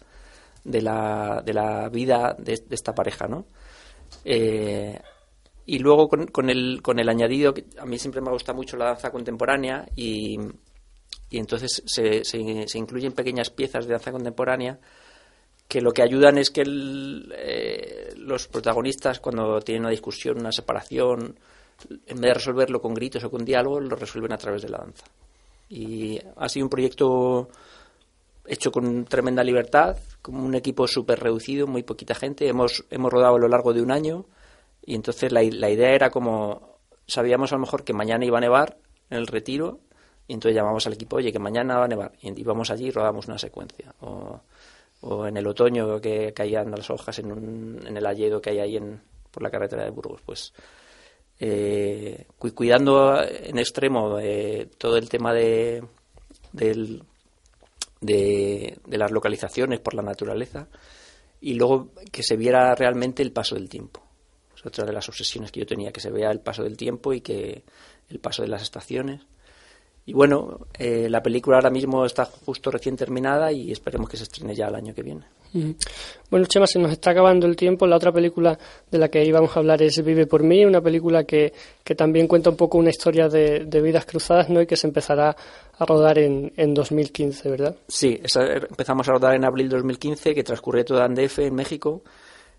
de 0.62 0.82
la, 0.82 1.42
de 1.44 1.52
la 1.52 1.88
vida 1.88 2.34
de, 2.38 2.60
esta 2.70 2.94
pareja, 2.94 3.26
¿no? 3.26 3.46
Eh, 4.24 4.98
y 5.66 5.78
luego 5.78 6.08
con, 6.08 6.26
con, 6.26 6.50
el, 6.50 6.80
con 6.82 6.98
el 6.98 7.08
añadido, 7.08 7.54
que 7.54 7.64
a 7.78 7.86
mí 7.86 7.98
siempre 7.98 8.20
me 8.20 8.30
gusta 8.30 8.52
mucho 8.52 8.76
la 8.76 8.86
danza 8.86 9.10
contemporánea 9.10 9.86
y, 9.96 10.38
y 11.34 11.38
entonces 11.38 11.82
se, 11.84 12.24
se, 12.24 12.78
incluyen 12.78 13.10
pequeñas 13.10 13.50
piezas 13.50 13.86
de 13.86 13.92
danza 13.92 14.12
contemporánea 14.12 14.78
que 15.66 15.80
lo 15.80 15.90
que 15.90 16.02
ayudan 16.02 16.38
es 16.38 16.52
que 16.52 16.62
eh, 16.64 18.14
los 18.16 18.46
protagonistas 18.46 19.18
cuando 19.18 19.60
tienen 19.60 19.82
una 19.82 19.90
discusión, 19.90 20.38
una 20.38 20.52
separación, 20.52 21.36
en 22.06 22.20
vez 22.20 22.30
de 22.30 22.34
resolverlo 22.34 22.80
con 22.80 22.94
gritos 22.94 23.24
o 23.24 23.32
con 23.32 23.44
diálogo, 23.44 23.80
lo 23.80 23.96
resuelven 23.96 24.32
a 24.32 24.36
través 24.36 24.62
de 24.62 24.68
la 24.68 24.78
danza. 24.78 25.06
Y 25.68 26.20
ha 26.36 26.48
sido 26.48 26.66
un 26.66 26.70
proyecto 26.70 27.48
hecho 28.46 28.70
con 28.70 29.04
tremenda 29.04 29.42
libertad, 29.42 29.96
con 30.22 30.36
un 30.36 30.54
equipo 30.54 30.86
súper 30.86 31.18
reducido, 31.18 31.66
muy 31.66 31.82
poquita 31.82 32.14
gente. 32.14 32.46
Hemos, 32.46 32.84
hemos 32.90 33.12
rodado 33.12 33.34
a 33.34 33.40
lo 33.40 33.48
largo 33.48 33.72
de 33.72 33.82
un 33.82 33.90
año 33.90 34.26
y 34.86 34.94
entonces 34.94 35.32
la 35.32 35.42
idea 35.42 35.94
era 35.96 36.10
como 36.10 36.78
sabíamos 37.08 37.50
a 37.50 37.56
lo 37.56 37.62
mejor 37.62 37.82
que 37.82 37.92
mañana 37.92 38.24
iba 38.24 38.38
a 38.38 38.40
nevar 38.40 38.78
en 39.10 39.18
el 39.18 39.26
retiro 39.26 39.80
y 40.26 40.34
entonces 40.34 40.56
llamamos 40.56 40.86
al 40.86 40.94
equipo, 40.94 41.16
oye, 41.16 41.32
que 41.32 41.38
mañana 41.38 41.78
va 41.78 41.84
a 41.84 41.88
nevar. 41.88 42.12
Y 42.22 42.40
íbamos 42.40 42.70
allí 42.70 42.86
y 42.86 42.90
rodamos 42.90 43.26
una 43.26 43.38
secuencia. 43.38 43.94
O, 44.00 44.40
o 45.02 45.26
en 45.26 45.36
el 45.36 45.46
otoño 45.46 46.00
que 46.00 46.32
caían 46.32 46.70
las 46.70 46.88
hojas 46.90 47.18
en, 47.18 47.30
un, 47.30 47.86
en 47.86 47.96
el 47.96 48.06
alledo 48.06 48.40
que 48.40 48.50
hay 48.50 48.58
ahí 48.60 48.76
en, 48.76 49.00
por 49.30 49.42
la 49.42 49.50
carretera 49.50 49.84
de 49.84 49.90
Burgos. 49.90 50.22
Pues 50.24 50.54
eh, 51.38 52.26
cuidando 52.38 53.22
en 53.22 53.58
extremo 53.58 54.18
eh, 54.18 54.70
todo 54.78 54.96
el 54.96 55.08
tema 55.08 55.34
de, 55.34 55.84
del, 56.52 57.02
de, 58.00 58.78
de 58.86 58.98
las 58.98 59.10
localizaciones 59.10 59.80
por 59.80 59.94
la 59.94 60.02
naturaleza 60.02 60.68
y 61.40 61.54
luego 61.54 61.90
que 62.10 62.22
se 62.22 62.36
viera 62.36 62.74
realmente 62.74 63.22
el 63.22 63.32
paso 63.32 63.56
del 63.56 63.68
tiempo. 63.68 64.02
Es 64.56 64.64
otra 64.64 64.86
de 64.86 64.92
las 64.92 65.06
obsesiones 65.08 65.52
que 65.52 65.60
yo 65.60 65.66
tenía, 65.66 65.92
que 65.92 66.00
se 66.00 66.10
vea 66.10 66.30
el 66.30 66.40
paso 66.40 66.62
del 66.62 66.78
tiempo 66.78 67.12
y 67.12 67.20
que 67.20 67.64
el 68.08 68.20
paso 68.20 68.40
de 68.40 68.48
las 68.48 68.62
estaciones. 68.62 69.20
Y 70.06 70.12
bueno, 70.12 70.66
eh, 70.78 71.08
la 71.08 71.22
película 71.22 71.56
ahora 71.56 71.70
mismo 71.70 72.04
está 72.04 72.26
justo 72.26 72.70
recién 72.70 72.94
terminada 72.94 73.50
y 73.50 73.72
esperemos 73.72 74.08
que 74.08 74.18
se 74.18 74.24
estrene 74.24 74.54
ya 74.54 74.68
el 74.68 74.74
año 74.74 74.94
que 74.94 75.02
viene. 75.02 75.24
Mm. 75.54 75.70
Bueno, 76.30 76.46
Chema, 76.46 76.66
se 76.66 76.78
nos 76.78 76.92
está 76.92 77.12
acabando 77.12 77.46
el 77.46 77.56
tiempo. 77.56 77.86
La 77.86 77.96
otra 77.96 78.12
película 78.12 78.58
de 78.90 78.98
la 78.98 79.08
que 79.08 79.24
íbamos 79.24 79.56
a 79.56 79.60
hablar 79.60 79.80
es 79.80 80.04
Vive 80.04 80.26
por 80.26 80.42
mí, 80.42 80.62
una 80.64 80.82
película 80.82 81.24
que, 81.24 81.54
que 81.82 81.94
también 81.94 82.26
cuenta 82.26 82.50
un 82.50 82.56
poco 82.56 82.76
una 82.76 82.90
historia 82.90 83.28
de, 83.28 83.64
de, 83.64 83.80
vidas 83.80 84.04
cruzadas 84.04 84.50
¿no? 84.50 84.60
y 84.60 84.66
que 84.66 84.76
se 84.76 84.86
empezará 84.86 85.34
a 85.78 85.86
rodar 85.86 86.18
en, 86.18 86.52
en 86.56 86.74
2015, 86.74 87.48
¿verdad? 87.48 87.76
Sí, 87.88 88.20
esa, 88.22 88.44
empezamos 88.52 89.08
a 89.08 89.12
rodar 89.12 89.34
en 89.34 89.44
abril 89.46 89.70
de 89.70 89.76
2015, 89.76 90.34
que 90.34 90.44
transcurre 90.44 90.84
toda 90.84 91.06
en 91.06 91.14
DF, 91.14 91.38
en 91.38 91.54
México, 91.54 92.02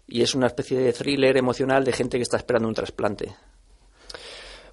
y 0.08 0.24
es 0.24 0.34
una 0.34 0.48
especie 0.48 0.80
de 0.80 0.94
thriller 0.94 1.38
emocional 1.38 1.84
de 1.84 1.92
gente 1.92 2.18
que 2.18 2.24
está 2.24 2.38
esperando 2.38 2.68
un 2.68 2.74
trasplante. 2.74 3.36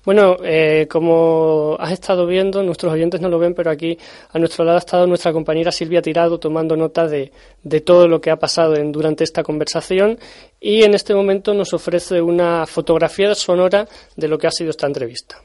Bueno, 0.05 0.37
eh, 0.43 0.89
como 0.91 1.77
has 1.79 1.93
estado 1.93 2.27
viendo, 2.27 2.63
nuestros 2.63 2.93
oyentes 2.93 3.21
no 3.21 3.29
lo 3.29 3.39
ven, 3.39 3.55
pero 3.55 3.71
aquí 3.71 3.97
a 4.33 4.39
nuestro 4.39 4.65
lado 4.65 4.77
ha 4.77 4.81
estado 4.81 5.07
nuestra 5.07 5.33
compañera 5.33 5.71
Silvia 5.71 6.03
Tirado 6.03 6.39
tomando 6.39 6.77
nota 6.77 7.07
de, 7.07 7.31
de 7.63 7.81
todo 7.81 8.09
lo 8.09 8.21
que 8.21 8.31
ha 8.31 8.37
pasado 8.37 8.75
en, 8.75 8.91
durante 8.91 9.23
esta 9.23 9.45
conversación 9.45 10.19
y 10.61 10.83
en 10.83 10.95
este 10.95 11.15
momento 11.15 11.55
nos 11.55 11.73
ofrece 11.73 12.21
una 12.21 12.67
fotografía 12.67 13.33
sonora 13.37 13.87
de 14.17 14.29
lo 14.29 14.39
que 14.39 14.49
ha 14.49 14.51
sido 14.51 14.71
esta 14.71 14.87
entrevista. 14.89 15.37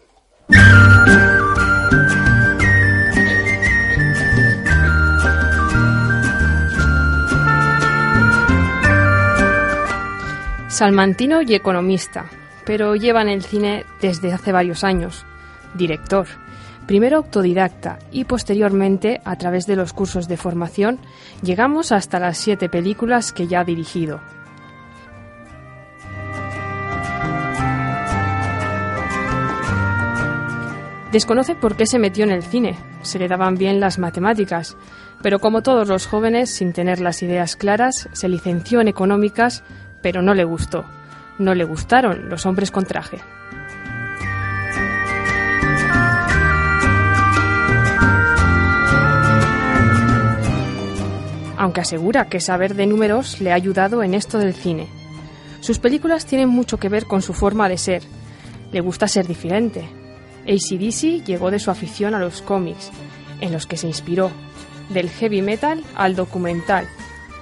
Salmantino 10.69 11.41
y 11.41 11.55
economista, 11.55 12.29
pero 12.67 12.95
lleva 12.97 13.21
en 13.21 13.29
el 13.29 13.43
cine 13.43 13.85
desde 14.01 14.33
hace 14.33 14.51
varios 14.51 14.83
años. 14.83 15.25
Director, 15.73 16.27
primero 16.85 17.17
autodidacta 17.17 17.97
y 18.11 18.25
posteriormente, 18.25 19.21
a 19.23 19.37
través 19.37 19.65
de 19.67 19.77
los 19.77 19.93
cursos 19.93 20.27
de 20.27 20.35
formación, 20.35 20.99
llegamos 21.41 21.93
hasta 21.93 22.19
las 22.19 22.37
siete 22.37 22.67
películas 22.67 23.31
que 23.31 23.47
ya 23.47 23.61
ha 23.61 23.63
dirigido. 23.63 24.19
Desconoce 31.13 31.55
por 31.55 31.77
qué 31.77 31.85
se 31.85 31.99
metió 31.99 32.25
en 32.25 32.31
el 32.31 32.43
cine. 32.43 32.75
Se 33.01 33.17
le 33.17 33.29
daban 33.29 33.55
bien 33.55 33.79
las 33.79 33.97
matemáticas, 33.97 34.75
pero 35.23 35.39
como 35.39 35.63
todos 35.63 35.87
los 35.87 36.05
jóvenes, 36.05 36.53
sin 36.53 36.73
tener 36.73 36.99
las 36.99 37.23
ideas 37.23 37.55
claras, 37.55 38.09
se 38.11 38.27
licenció 38.27 38.81
en 38.81 38.89
económicas, 38.89 39.63
pero 40.01 40.21
no 40.21 40.33
le 40.33 40.43
gustó. 40.43 40.83
No 41.39 41.53
le 41.53 41.63
gustaron 41.63 42.29
los 42.29 42.45
hombres 42.45 42.71
con 42.71 42.85
traje. 42.85 43.19
Aunque 51.57 51.81
asegura 51.81 52.29
que 52.29 52.39
saber 52.39 52.75
de 52.75 52.87
números 52.87 53.41
le 53.41 53.51
ha 53.51 53.55
ayudado 53.55 54.03
en 54.03 54.13
esto 54.13 54.37
del 54.37 54.53
cine. 54.53 54.87
Sus 55.59 55.79
películas 55.79 56.25
tienen 56.25 56.49
mucho 56.49 56.77
que 56.77 56.89
ver 56.89 57.05
con 57.05 57.21
su 57.21 57.33
forma 57.33 57.67
de 57.67 57.77
ser. 57.77 58.03
Le 58.71 58.79
gusta 58.79 59.07
ser 59.07 59.27
diferente. 59.27 59.87
ACDC 60.47 61.25
llegó 61.25 61.51
de 61.51 61.59
su 61.59 61.71
afición 61.71 62.15
a 62.15 62.19
los 62.19 62.41
cómics, 62.41 62.91
en 63.41 63.51
los 63.51 63.65
que 63.65 63.77
se 63.77 63.87
inspiró, 63.87 64.31
del 64.89 65.09
heavy 65.09 65.41
metal 65.41 65.83
al 65.95 66.15
documental, 66.15 66.87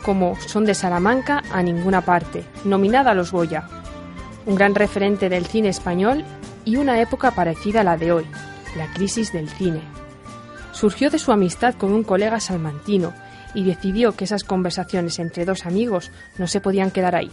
como 0.04 0.36
Son 0.40 0.66
de 0.66 0.74
Salamanca 0.74 1.44
a 1.52 1.62
ninguna 1.62 2.02
parte, 2.02 2.46
nominada 2.64 3.12
a 3.12 3.16
los 3.16 3.32
Goya, 3.32 3.68
un 4.46 4.56
gran 4.56 4.76
referente 4.76 5.30
del 5.30 5.46
cine 5.46 5.70
español 5.70 6.24
y 6.66 6.78
una 6.78 7.00
época 7.00 7.32
parecida 7.32 7.82
a 7.82 7.84
la 7.84 7.98
de 7.98 8.12
hoy, 8.12 8.26
la 8.76 8.92
crisis 8.94 9.32
del 9.32 9.50
cine. 9.50 9.82
Surgió 10.72 11.10
de 11.10 11.20
su 11.20 11.32
amistad 11.32 11.76
con 11.76 11.94
un 11.94 12.04
colega 12.04 12.40
salmantino 12.40 13.14
y 13.54 13.64
decidió 13.64 14.16
que 14.16 14.26
esas 14.26 14.44
conversaciones 14.44 15.20
entre 15.20 15.46
dos 15.46 15.66
amigos 15.66 16.12
no 16.38 16.48
se 16.48 16.60
podían 16.60 16.92
quedar 16.92 17.16
ahí. 17.16 17.32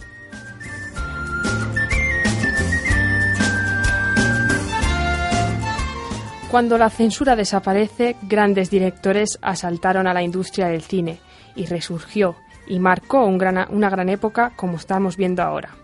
Cuando 6.49 6.77
la 6.77 6.91
censura 6.91 7.35
desaparece, 7.35 8.15
grandes 8.21 8.69
directores 8.69 9.39
asaltaron 9.41 10.05
a 10.05 10.13
la 10.13 10.21
industria 10.21 10.67
del 10.67 10.83
cine 10.83 11.19
y 11.55 11.65
resurgió 11.65 12.35
y 12.67 12.79
marcó 12.79 13.25
una 13.25 13.89
gran 13.89 14.07
época 14.07 14.53
como 14.55 14.77
estamos 14.77 15.17
viendo 15.17 15.41
ahora. 15.41 15.82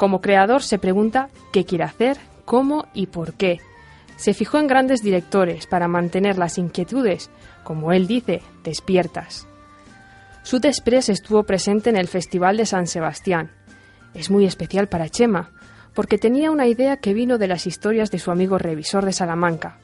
Como 0.00 0.22
creador 0.22 0.62
se 0.62 0.78
pregunta 0.78 1.28
qué 1.52 1.66
quiere 1.66 1.84
hacer, 1.84 2.16
cómo 2.46 2.86
y 2.94 3.08
por 3.08 3.34
qué. 3.34 3.60
Se 4.16 4.32
fijó 4.32 4.56
en 4.56 4.66
grandes 4.66 5.02
directores 5.02 5.66
para 5.66 5.88
mantener 5.88 6.38
las 6.38 6.56
inquietudes, 6.56 7.28
como 7.64 7.92
él 7.92 8.06
dice, 8.06 8.40
despiertas. 8.64 9.46
Sud 10.42 10.64
Express 10.64 11.10
estuvo 11.10 11.42
presente 11.42 11.90
en 11.90 11.98
el 11.98 12.08
Festival 12.08 12.56
de 12.56 12.64
San 12.64 12.86
Sebastián. 12.86 13.50
Es 14.14 14.30
muy 14.30 14.46
especial 14.46 14.88
para 14.88 15.10
Chema, 15.10 15.50
porque 15.92 16.16
tenía 16.16 16.50
una 16.50 16.66
idea 16.66 16.96
que 16.96 17.12
vino 17.12 17.36
de 17.36 17.48
las 17.48 17.66
historias 17.66 18.10
de 18.10 18.20
su 18.20 18.30
amigo 18.30 18.56
revisor 18.56 19.04
de 19.04 19.12
Salamanca. 19.12 19.80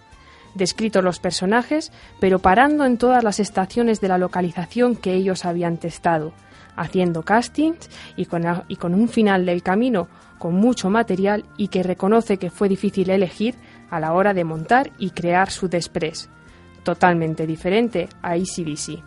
Descrito 0.55 1.03
los 1.03 1.21
personajes, 1.21 1.93
pero 2.21 2.39
parando 2.39 2.87
en 2.87 2.97
todas 2.97 3.23
las 3.23 3.39
estaciones 3.39 4.01
de 4.01 4.09
la 4.09 4.17
localización 4.17 4.97
que 4.97 5.13
ellos 5.13 5.45
habían 5.45 5.77
testado, 5.77 6.33
haciendo 6.77 7.23
castings 7.23 7.91
y 8.17 8.27
con, 8.27 8.95
un 8.95 9.09
final 9.09 9.47
del 9.47 9.63
camino 9.63 10.09
con 10.39 10.55
mucho 10.55 10.91
material 10.91 11.45
y 11.57 11.69
que 11.69 11.83
reconoce 11.83 12.37
que 12.37 12.51
fue 12.51 12.69
difícil 12.69 13.11
elegir 13.11 13.55
a 13.91 13.99
la 14.01 14.13
hora 14.13 14.35
de 14.35 14.45
montar 14.45 14.91
y 14.99 15.11
crear 15.11 15.51
Sud 15.51 15.75
Express, 15.75 16.29
totalmente 16.83 17.47
diferente 17.47 18.09
a 18.23 18.33
ACDC. 18.33 19.03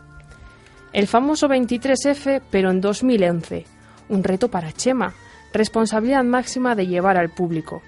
El 0.91 1.07
famoso 1.07 1.47
23F, 1.47 2.41
pero 2.49 2.71
en 2.71 2.81
2011, 2.81 3.65
un 4.09 4.23
reto 4.23 4.49
para 4.49 4.71
Chema, 4.71 5.13
responsabilidad 5.53 6.23
máxima 6.23 6.75
de 6.75 6.87
llevar 6.87 7.17
al 7.17 7.29
público. 7.29 7.83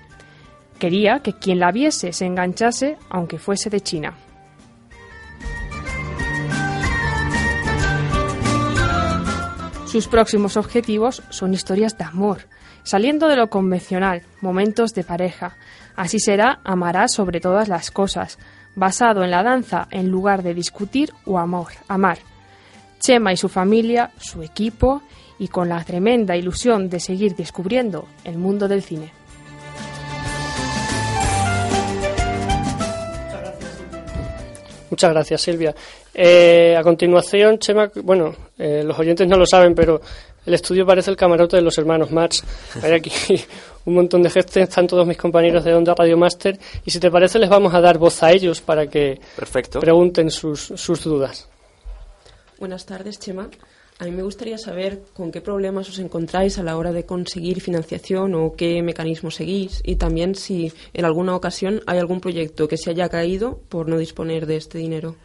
Quería 0.78 1.20
que 1.20 1.34
quien 1.34 1.60
la 1.60 1.72
viese 1.72 2.14
se 2.14 2.26
enganchase, 2.26 2.98
aunque 3.10 3.40
fuese 3.40 3.70
de 3.70 3.82
China. 3.82 4.14
Sus 9.92 10.08
próximos 10.08 10.56
objetivos 10.56 11.22
son 11.32 11.54
historias 11.54 11.98
de 11.98 12.06
amor, 12.06 12.48
saliendo 12.84 13.28
de 13.28 13.36
lo 13.36 13.50
convencional, 13.50 14.22
momentos 14.40 14.94
de 14.94 15.04
pareja. 15.04 15.58
Así 15.98 16.18
será 16.18 16.62
Amará 16.64 17.10
sobre 17.10 17.42
todas 17.42 17.68
las 17.68 17.92
cosas, 17.92 18.40
basado 18.74 19.22
en 19.26 19.32
la 19.32 19.44
danza 19.44 19.90
en 19.92 20.08
lugar 20.08 20.44
de 20.44 20.54
discutir 20.54 21.12
o 21.26 21.40
amor, 21.40 21.74
amar. 21.90 22.20
Chema 23.02 23.34
y 23.34 23.36
su 23.36 23.50
familia, 23.50 24.12
su 24.18 24.42
equipo 24.44 25.02
y 25.38 25.50
con 25.50 25.68
la 25.68 25.84
tremenda 25.84 26.38
ilusión 26.38 26.90
de 26.90 27.02
seguir 27.02 27.36
descubriendo 27.36 28.08
el 28.24 28.38
mundo 28.38 28.70
del 28.70 28.84
cine. 28.84 29.12
Muchas 34.90 35.12
gracias, 35.12 35.42
Silvia. 35.42 35.76
Eh, 36.14 36.76
a 36.78 36.84
continuación, 36.84 37.58
Chema, 37.60 37.90
bueno, 38.04 38.36
eh, 38.58 38.84
los 38.84 38.98
oyentes 39.00 39.28
no 39.28 39.38
lo 39.38 39.46
saben, 39.46 39.74
pero 39.74 40.02
el 40.46 40.54
estudio 40.54 40.86
parece 40.86 41.10
el 41.12 41.18
camarote 41.18 41.56
de 41.56 41.62
los 41.62 41.78
hermanos 41.78 42.12
Marx. 42.12 42.44
Hay 42.82 42.92
aquí 42.92 43.12
un 43.86 43.94
montón 43.94 44.24
de 44.24 44.30
gente, 44.30 44.62
están 44.62 44.88
todos 44.88 45.08
mis 45.08 45.18
compañeros 45.18 45.64
de 45.64 45.74
Onda 45.74 45.94
Radio 45.96 46.18
Master, 46.18 46.60
y 46.86 46.92
si 46.92 47.00
te 47.00 47.10
parece, 47.10 47.40
les 47.40 47.50
vamos 47.50 47.74
a 47.74 47.80
dar 47.80 47.98
voz 47.98 48.22
a 48.24 48.32
ellos 48.32 48.62
para 48.62 48.88
que 48.88 49.20
Perfecto. 49.36 49.80
pregunten 49.80 50.30
sus, 50.30 50.74
sus 50.76 51.04
dudas. 51.04 51.48
Buenas 52.60 52.86
tardes, 52.86 53.20
Chema. 53.20 53.50
A 54.02 54.06
mí 54.06 54.12
me 54.12 54.24
gustaría 54.24 54.58
saber 54.58 55.04
con 55.14 55.32
qué 55.32 55.42
problemas 55.42 55.88
os 55.88 56.00
encontráis 56.00 56.58
a 56.58 56.64
la 56.64 56.76
hora 56.76 56.92
de 56.92 57.06
conseguir 57.06 57.62
financiación 57.62 58.34
o 58.34 58.54
qué 58.54 58.82
mecanismos 58.82 59.36
seguís 59.36 59.80
y 59.86 59.98
también 59.98 60.34
si 60.34 60.74
en 60.92 61.06
alguna 61.06 61.36
ocasión 61.36 61.82
hay 61.86 62.00
algún 62.00 62.20
proyecto 62.20 62.68
que 62.68 62.78
se 62.78 62.90
haya 62.90 63.10
caído 63.10 63.60
por 63.70 63.88
no 63.88 64.00
disponer 64.00 64.48
de 64.48 64.58
este 64.58 64.80
dinero. 64.80 65.16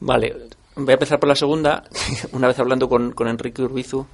Vale, 0.00 0.48
voy 0.76 0.90
a 0.90 0.92
empezar 0.92 1.18
por 1.18 1.28
la 1.28 1.34
segunda. 1.34 1.84
Una 2.32 2.48
vez 2.48 2.58
hablando 2.58 2.88
con, 2.88 3.12
con 3.12 3.28
Enrique 3.28 3.62
Urbizu, 3.62 4.06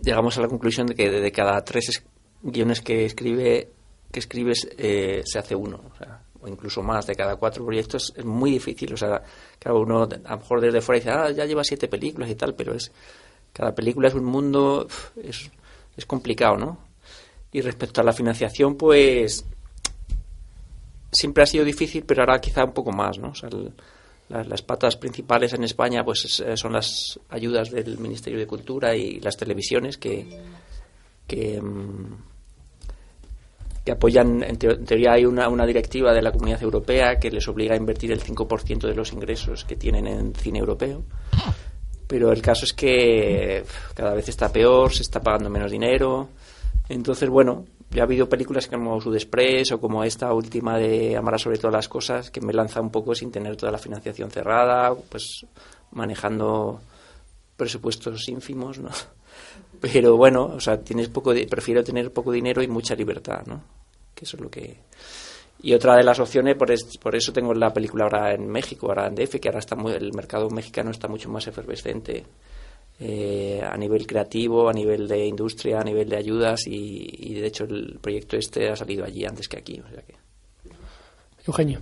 llegamos 0.00 0.36
a 0.38 0.42
la 0.42 0.48
conclusión 0.48 0.86
de 0.86 0.94
que 0.94 1.10
de 1.10 1.32
cada 1.32 1.62
tres 1.64 2.02
guiones 2.42 2.80
que 2.80 3.04
escribe, 3.04 3.70
que 4.10 4.20
escribes 4.20 4.68
eh, 4.76 5.22
se 5.24 5.38
hace 5.38 5.54
uno, 5.54 5.80
o, 6.40 6.48
incluso 6.48 6.82
más 6.82 7.06
de 7.06 7.14
cada 7.14 7.36
cuatro 7.36 7.64
proyectos, 7.64 8.12
es 8.16 8.24
muy 8.24 8.50
difícil. 8.52 8.92
O 8.92 8.96
sea, 8.96 9.22
claro, 9.58 9.80
uno 9.80 10.02
a 10.02 10.30
lo 10.30 10.38
mejor 10.38 10.60
desde 10.60 10.80
fuera 10.80 10.98
dice, 10.98 11.10
ah, 11.10 11.30
ya 11.30 11.44
lleva 11.44 11.64
siete 11.64 11.88
películas 11.88 12.30
y 12.30 12.34
tal, 12.34 12.54
pero 12.54 12.74
es 12.74 12.90
cada 13.52 13.74
película 13.74 14.08
es 14.08 14.14
un 14.14 14.24
mundo, 14.24 14.86
es, 15.22 15.50
es 15.96 16.06
complicado, 16.06 16.56
¿no? 16.56 16.78
Y 17.52 17.60
respecto 17.60 18.00
a 18.00 18.04
la 18.04 18.12
financiación, 18.12 18.76
pues 18.76 19.46
siempre 21.12 21.44
ha 21.44 21.46
sido 21.46 21.64
difícil, 21.64 22.04
pero 22.04 22.22
ahora 22.22 22.40
quizá 22.40 22.64
un 22.64 22.72
poco 22.72 22.90
más, 22.90 23.18
¿no? 23.18 23.28
O 23.28 23.34
sea, 23.34 23.48
las, 24.28 24.62
patas 24.62 24.96
principales 24.96 25.52
en 25.52 25.64
España 25.64 26.04
pues 26.04 26.42
son 26.54 26.72
las 26.72 27.18
ayudas 27.28 27.70
del 27.70 27.98
Ministerio 27.98 28.38
de 28.38 28.46
Cultura 28.46 28.96
y 28.96 29.20
las 29.20 29.36
televisiones 29.36 29.98
que, 29.98 30.26
que, 31.26 31.60
mm, 31.60 32.14
apoyan, 33.90 34.42
en, 34.42 34.56
teoría 34.56 35.12
hay 35.12 35.26
una, 35.26 35.48
una, 35.48 35.66
directiva 35.66 36.12
de 36.12 36.22
la 36.22 36.32
Comunidad 36.32 36.62
Europea 36.62 37.18
que 37.18 37.30
les 37.30 37.46
obliga 37.48 37.74
a 37.74 37.76
invertir 37.76 38.12
el 38.12 38.22
5% 38.22 38.88
de 38.88 38.94
los 38.94 39.12
ingresos 39.12 39.64
que 39.64 39.76
tienen 39.76 40.06
en 40.06 40.34
cine 40.34 40.58
europeo. 40.58 41.04
Pero 42.06 42.32
el 42.32 42.42
caso 42.42 42.64
es 42.64 42.72
que 42.72 43.64
cada 43.94 44.14
vez 44.14 44.28
está 44.28 44.50
peor, 44.50 44.92
se 44.92 45.02
está 45.02 45.20
pagando 45.20 45.50
menos 45.50 45.70
dinero. 45.70 46.28
Entonces, 46.88 47.28
bueno, 47.28 47.64
ya 47.90 48.02
ha 48.02 48.04
habido 48.04 48.28
películas 48.28 48.66
como 48.66 49.00
Sud 49.00 49.14
Express 49.14 49.72
o 49.72 49.80
como 49.80 50.02
esta 50.04 50.32
última 50.32 50.78
de 50.78 51.16
Amar 51.16 51.38
sobre 51.38 51.58
todas 51.58 51.74
las 51.74 51.88
cosas 51.88 52.30
que 52.30 52.40
me 52.40 52.52
lanza 52.52 52.80
un 52.80 52.90
poco 52.90 53.14
sin 53.14 53.30
tener 53.30 53.56
toda 53.56 53.72
la 53.72 53.78
financiación 53.78 54.30
cerrada, 54.30 54.94
pues 54.94 55.46
manejando 55.92 56.80
presupuestos 57.56 58.28
ínfimos, 58.28 58.78
¿no? 58.78 58.90
Pero 59.80 60.16
bueno, 60.16 60.44
o 60.46 60.60
sea, 60.60 60.80
tienes 60.80 61.08
poco 61.08 61.32
prefiero 61.48 61.84
tener 61.84 62.12
poco 62.12 62.32
dinero 62.32 62.62
y 62.62 62.68
mucha 62.68 62.94
libertad, 62.94 63.44
¿no? 63.46 63.62
Que 64.14 64.24
eso 64.24 64.36
es 64.36 64.42
lo 64.42 64.50
que 64.50 64.78
y 65.64 65.72
otra 65.72 65.96
de 65.96 66.02
las 66.02 66.20
opciones, 66.20 66.56
por, 66.56 66.68
por 67.00 67.16
eso 67.16 67.32
tengo 67.32 67.54
la 67.54 67.72
película 67.72 68.04
ahora 68.04 68.34
en 68.34 68.46
México, 68.48 68.88
ahora 68.88 69.06
en 69.06 69.14
DF, 69.14 69.40
que 69.40 69.48
ahora 69.48 69.60
está 69.60 69.74
muy, 69.74 69.92
el 69.92 70.12
mercado 70.12 70.50
mexicano 70.50 70.90
está 70.90 71.08
mucho 71.08 71.30
más 71.30 71.46
efervescente 71.46 72.26
eh, 73.00 73.60
a 73.62 73.76
nivel 73.76 74.06
creativo, 74.06 74.68
a 74.68 74.72
nivel 74.72 75.08
de 75.08 75.26
industria, 75.26 75.80
a 75.80 75.84
nivel 75.84 76.08
de 76.08 76.16
ayudas 76.16 76.66
y, 76.66 77.34
de 77.34 77.46
hecho 77.46 77.64
el 77.64 77.98
proyecto 78.00 78.36
este 78.36 78.70
ha 78.70 78.76
salido 78.76 79.04
allí 79.04 79.24
antes 79.24 79.48
que 79.48 79.58
aquí. 79.58 79.80
O 79.84 79.88
sea 79.88 80.02
que... 80.02 80.14
Eugenio. 81.46 81.80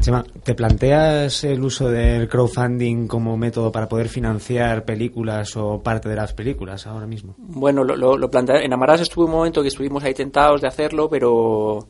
Chema, 0.00 0.24
¿te 0.42 0.54
planteas 0.54 1.44
el 1.44 1.62
uso 1.62 1.88
del 1.88 2.28
crowdfunding 2.28 3.06
como 3.06 3.36
método 3.36 3.70
para 3.70 3.88
poder 3.88 4.08
financiar 4.08 4.84
películas 4.84 5.56
o 5.56 5.80
parte 5.80 6.08
de 6.08 6.16
las 6.16 6.32
películas 6.32 6.86
ahora 6.86 7.06
mismo? 7.06 7.34
Bueno, 7.38 7.84
lo, 7.84 8.16
lo, 8.16 8.30
En 8.32 8.72
Amaras 8.72 9.00
estuvo 9.00 9.26
un 9.26 9.30
momento 9.30 9.62
que 9.62 9.68
estuvimos 9.68 10.02
ahí 10.02 10.12
tentados 10.12 10.60
de 10.60 10.66
hacerlo, 10.66 11.08
pero, 11.08 11.86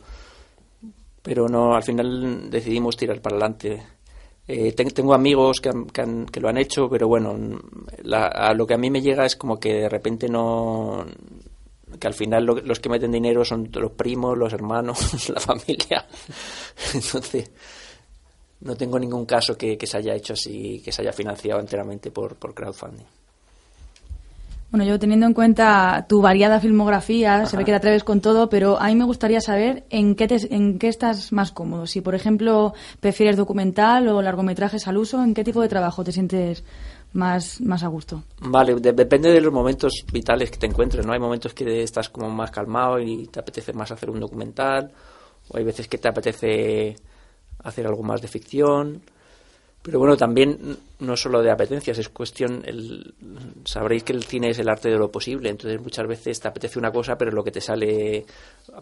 pero 1.22 1.48
no, 1.48 1.74
al 1.74 1.82
final 1.82 2.50
decidimos 2.50 2.96
tirar 2.96 3.20
para 3.22 3.36
adelante 3.36 3.82
eh, 4.54 4.72
tengo 4.72 5.14
amigos 5.14 5.60
que, 5.60 5.70
que, 5.92 6.40
lo 6.40 6.48
han 6.48 6.58
hecho, 6.58 6.88
pero 6.90 7.08
bueno, 7.08 7.34
a 8.12 8.52
lo 8.52 8.66
que 8.66 8.74
a 8.74 8.78
mí 8.78 8.90
me 8.90 9.00
llega 9.00 9.24
es 9.24 9.34
como 9.34 9.58
que 9.58 9.72
de 9.72 9.88
repente 9.88 10.28
no. 10.28 11.06
que 11.98 12.06
al 12.06 12.12
final 12.12 12.44
los 12.44 12.78
que 12.78 12.90
meten 12.90 13.12
dinero 13.12 13.46
son 13.46 13.70
los 13.72 13.92
primos, 13.92 14.36
los 14.36 14.52
hermanos, 14.52 15.28
la 15.30 15.40
familia. 15.40 16.06
Entonces, 16.94 17.50
no 18.60 18.76
tengo 18.76 18.98
ningún 18.98 19.24
caso 19.24 19.56
que, 19.56 19.78
que, 19.78 19.86
se 19.86 19.96
haya 19.96 20.14
hecho 20.14 20.34
así, 20.34 20.82
que 20.84 20.92
se 20.92 21.00
haya 21.00 21.12
financiado 21.12 21.58
enteramente 21.58 22.10
por 22.10 22.36
crowdfunding. 22.36 23.06
Bueno, 24.72 24.86
yo 24.86 24.98
teniendo 24.98 25.26
en 25.26 25.34
cuenta 25.34 26.06
tu 26.08 26.22
variada 26.22 26.58
filmografía, 26.58 27.44
se 27.44 27.58
ve 27.58 27.64
que 27.66 27.72
te 27.72 27.76
atreves 27.76 28.04
con 28.04 28.22
todo, 28.22 28.48
pero 28.48 28.80
a 28.80 28.86
mí 28.86 28.94
me 28.94 29.04
gustaría 29.04 29.42
saber 29.42 29.84
en 29.90 30.14
qué, 30.14 30.26
en 30.48 30.78
qué 30.78 30.88
estás 30.88 31.30
más 31.30 31.52
cómodo. 31.52 31.86
Si, 31.86 32.00
por 32.00 32.14
ejemplo, 32.14 32.72
prefieres 32.98 33.36
documental 33.36 34.08
o 34.08 34.22
largometrajes 34.22 34.88
al 34.88 34.96
uso, 34.96 35.22
¿en 35.22 35.34
qué 35.34 35.44
tipo 35.44 35.60
de 35.60 35.68
trabajo 35.68 36.02
te 36.02 36.10
sientes 36.10 36.64
más, 37.12 37.60
más 37.60 37.82
a 37.82 37.88
gusto? 37.88 38.22
Vale, 38.40 38.76
depende 38.76 39.30
de 39.30 39.42
los 39.42 39.52
momentos 39.52 39.92
vitales 40.10 40.50
que 40.50 40.56
te 40.56 40.68
encuentres, 40.68 41.04
¿no? 41.04 41.12
Hay 41.12 41.20
momentos 41.20 41.52
que 41.52 41.82
estás 41.82 42.08
como 42.08 42.30
más 42.30 42.50
calmado 42.50 42.98
y 42.98 43.26
te 43.26 43.40
apetece 43.40 43.74
más 43.74 43.92
hacer 43.92 44.08
un 44.08 44.20
documental, 44.20 44.90
o 45.50 45.58
hay 45.58 45.64
veces 45.64 45.86
que 45.86 45.98
te 45.98 46.08
apetece 46.08 46.96
hacer 47.62 47.86
algo 47.86 48.02
más 48.02 48.22
de 48.22 48.28
ficción. 48.28 49.02
Pero 49.82 49.98
bueno, 49.98 50.16
también 50.16 50.78
no 51.00 51.16
solo 51.16 51.42
de 51.42 51.50
apetencias, 51.50 51.98
es 51.98 52.08
cuestión, 52.08 52.62
el, 52.64 53.14
sabréis 53.64 54.04
que 54.04 54.12
el 54.12 54.22
cine 54.22 54.50
es 54.50 54.58
el 54.60 54.68
arte 54.68 54.88
de 54.88 54.96
lo 54.96 55.10
posible, 55.10 55.50
entonces 55.50 55.80
muchas 55.80 56.06
veces 56.06 56.38
te 56.38 56.46
apetece 56.46 56.78
una 56.78 56.92
cosa, 56.92 57.18
pero 57.18 57.32
lo 57.32 57.42
que 57.42 57.50
te 57.50 57.60
sale, 57.60 58.24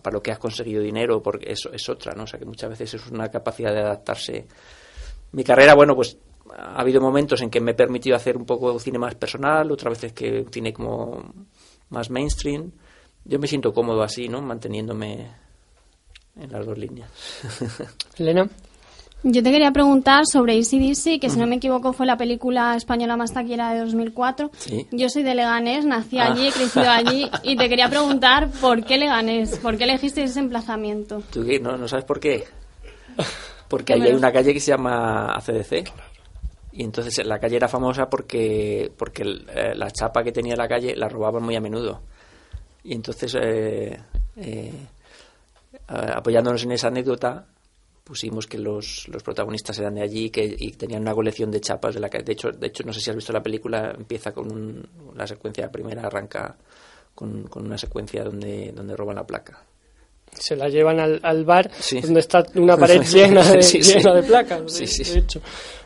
para 0.02 0.14
lo 0.14 0.22
que 0.22 0.30
has 0.30 0.38
conseguido 0.38 0.82
dinero, 0.82 1.22
porque 1.22 1.50
eso 1.52 1.72
es 1.72 1.88
otra, 1.88 2.12
¿no? 2.14 2.24
O 2.24 2.26
sea 2.26 2.38
que 2.38 2.44
muchas 2.44 2.68
veces 2.68 2.94
es 2.94 3.06
una 3.06 3.30
capacidad 3.30 3.72
de 3.72 3.80
adaptarse. 3.80 4.46
Mi 5.32 5.42
carrera, 5.42 5.74
bueno, 5.74 5.94
pues 5.94 6.18
ha 6.54 6.80
habido 6.80 7.00
momentos 7.00 7.40
en 7.40 7.48
que 7.48 7.60
me 7.60 7.70
he 7.70 7.74
permitido 7.74 8.14
hacer 8.14 8.36
un 8.36 8.44
poco 8.44 8.78
cine 8.78 8.98
más 8.98 9.14
personal, 9.14 9.72
otras 9.72 9.94
veces 9.94 10.12
que 10.12 10.44
cine 10.50 10.74
como 10.74 11.32
más 11.88 12.10
mainstream. 12.10 12.72
Yo 13.24 13.38
me 13.38 13.46
siento 13.46 13.72
cómodo 13.72 14.02
así, 14.02 14.28
¿no? 14.28 14.42
Manteniéndome 14.42 15.30
en 16.36 16.52
las 16.52 16.66
dos 16.66 16.76
líneas. 16.76 17.10
Elena. 18.18 18.50
Yo 19.22 19.42
te 19.42 19.50
quería 19.50 19.70
preguntar 19.70 20.24
sobre 20.26 20.54
ACDC, 20.54 21.20
que 21.20 21.28
si 21.28 21.38
no 21.38 21.46
me 21.46 21.56
equivoco 21.56 21.92
fue 21.92 22.06
la 22.06 22.16
película 22.16 22.74
española 22.74 23.16
más 23.16 23.34
taquera 23.34 23.72
de 23.72 23.80
2004. 23.80 24.50
Yo 24.92 25.10
soy 25.10 25.22
de 25.22 25.34
Leganés, 25.34 25.84
nací 25.84 26.18
ah. 26.18 26.32
allí, 26.32 26.48
he 26.48 26.52
crecido 26.52 26.88
allí 26.88 27.30
y 27.42 27.56
te 27.56 27.68
quería 27.68 27.90
preguntar 27.90 28.48
por 28.60 28.82
qué 28.82 28.96
Leganés, 28.96 29.58
por 29.58 29.76
qué 29.76 29.84
elegiste 29.84 30.22
ese 30.22 30.40
emplazamiento. 30.40 31.22
¿Tú 31.30 31.44
qué? 31.44 31.60
¿No, 31.60 31.76
¿No 31.76 31.86
sabes 31.86 32.06
por 32.06 32.18
qué? 32.18 32.44
Porque 33.68 33.92
hay 33.94 34.12
una 34.12 34.32
calle 34.32 34.54
que 34.54 34.60
se 34.60 34.70
llama 34.70 35.34
ACDC. 35.34 35.92
Y 36.72 36.84
entonces 36.84 37.26
la 37.26 37.38
calle 37.38 37.56
era 37.56 37.68
famosa 37.68 38.08
porque, 38.08 38.90
porque 38.96 39.22
eh, 39.22 39.74
la 39.74 39.90
chapa 39.90 40.22
que 40.22 40.32
tenía 40.32 40.56
la 40.56 40.68
calle 40.68 40.96
la 40.96 41.08
robaban 41.08 41.42
muy 41.42 41.56
a 41.56 41.60
menudo. 41.60 42.00
Y 42.84 42.94
entonces, 42.94 43.36
eh, 43.38 44.00
eh, 44.36 44.86
apoyándonos 45.88 46.62
en 46.64 46.72
esa 46.72 46.88
anécdota, 46.88 47.44
pusimos 48.10 48.48
que 48.48 48.58
los, 48.58 49.06
los 49.06 49.22
protagonistas 49.22 49.78
eran 49.78 49.94
de 49.94 50.02
allí 50.02 50.30
que, 50.30 50.44
y 50.44 50.72
tenían 50.72 51.02
una 51.02 51.14
colección 51.14 51.48
de 51.48 51.60
chapas 51.60 51.94
de 51.94 52.00
la 52.00 52.10
que 52.10 52.24
de 52.24 52.32
hecho 52.32 52.50
de 52.50 52.66
hecho 52.66 52.82
no 52.82 52.92
sé 52.92 53.00
si 53.00 53.08
has 53.08 53.14
visto 53.14 53.32
la 53.32 53.40
película 53.40 53.94
empieza 53.96 54.32
con 54.32 54.84
la 55.14 55.28
secuencia 55.28 55.70
primera 55.70 56.02
arranca 56.02 56.56
con, 57.14 57.44
con, 57.44 57.66
una 57.66 57.78
secuencia 57.78 58.24
donde 58.24 58.72
donde 58.72 58.96
roban 58.96 59.14
la 59.14 59.24
placa 59.24 59.62
se 60.32 60.56
la 60.56 60.68
llevan 60.68 61.00
al, 61.00 61.20
al 61.22 61.44
bar 61.44 61.70
donde 62.02 62.20
está 62.20 62.44
una 62.54 62.76
pared 62.76 63.02
llena 63.12 63.42
de, 63.42 63.60
llena 63.62 64.14
de 64.14 64.22
placas 64.22 64.78
de, 64.78 65.18
hecho. 65.18 65.40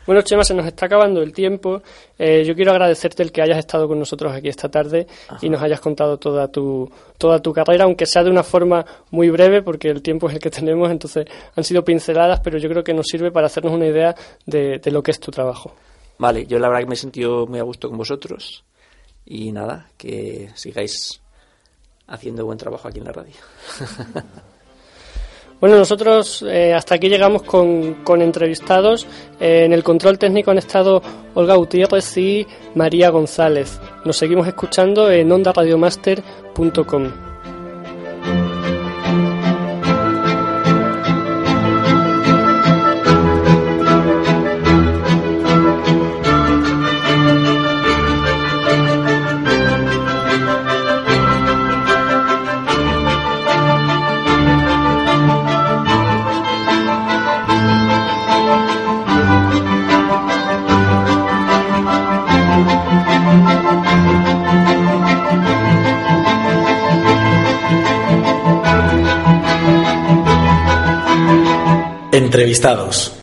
Bueno 0.05 0.21
Chema 0.21 0.43
se 0.43 0.53
nos 0.53 0.67
está 0.67 0.85
acabando 0.85 1.21
el 1.23 1.33
tiempo. 1.33 1.81
Eh, 2.17 2.43
yo 2.45 2.53
quiero 2.53 2.71
agradecerte 2.71 3.23
el 3.23 3.31
que 3.31 3.41
hayas 3.41 3.57
estado 3.57 3.87
con 3.87 3.97
nosotros 3.97 4.31
aquí 4.33 4.49
esta 4.49 4.69
tarde 4.69 5.07
y 5.41 5.49
nos 5.49 5.61
hayas 5.61 5.79
contado 5.79 6.17
toda 6.17 6.47
tu 6.47 6.89
toda 7.17 7.41
tu 7.41 7.51
carrera 7.51 7.85
aunque 7.85 8.05
sea 8.05 8.23
de 8.23 8.29
una 8.29 8.43
forma 8.43 8.85
muy 9.11 9.29
breve 9.29 9.63
porque 9.63 9.89
el 9.89 10.01
tiempo 10.01 10.29
es 10.29 10.35
el 10.35 10.39
que 10.39 10.51
tenemos 10.51 10.91
entonces 10.91 11.25
han 11.55 11.63
sido 11.63 11.83
pinceladas 11.83 12.39
pero 12.41 12.59
yo 12.59 12.69
creo 12.69 12.83
que 12.83 12.93
nos 12.93 13.07
sirve 13.07 13.31
para 13.31 13.47
hacernos 13.47 13.73
una 13.73 13.87
idea 13.87 14.15
de, 14.45 14.79
de 14.79 14.91
lo 14.91 15.01
que 15.01 15.11
es 15.11 15.19
tu 15.19 15.31
trabajo. 15.31 15.73
Vale 16.19 16.45
yo 16.45 16.59
la 16.59 16.67
verdad 16.67 16.81
que 16.81 16.89
me 16.89 16.93
he 16.93 16.97
sentido 16.97 17.47
muy 17.47 17.59
a 17.59 17.63
gusto 17.63 17.89
con 17.89 17.97
vosotros 17.97 18.63
y 19.25 19.51
nada 19.51 19.89
que 19.97 20.49
sigáis 20.53 21.19
haciendo 22.07 22.45
buen 22.45 22.57
trabajo 22.57 22.87
aquí 22.87 22.99
en 22.99 23.05
la 23.05 23.11
radio. 23.11 23.33
Bueno, 25.61 25.77
nosotros 25.77 26.43
eh, 26.47 26.73
hasta 26.73 26.95
aquí 26.95 27.07
llegamos 27.07 27.43
con, 27.43 28.03
con 28.03 28.21
entrevistados. 28.21 29.07
Eh, 29.39 29.63
en 29.65 29.73
el 29.73 29.83
control 29.83 30.19
técnico 30.19 30.51
han 30.51 30.57
estado 30.57 31.01
Olga 31.33 31.55
Gutiérrez 31.55 32.17
y 32.17 32.45
María 32.75 33.09
González. 33.09 33.79
Nos 34.03 34.17
seguimos 34.17 34.47
escuchando 34.47 35.09
en 35.09 35.31
ondaradiomaster.com. 35.31 37.34
Entrevistados. 72.55 73.14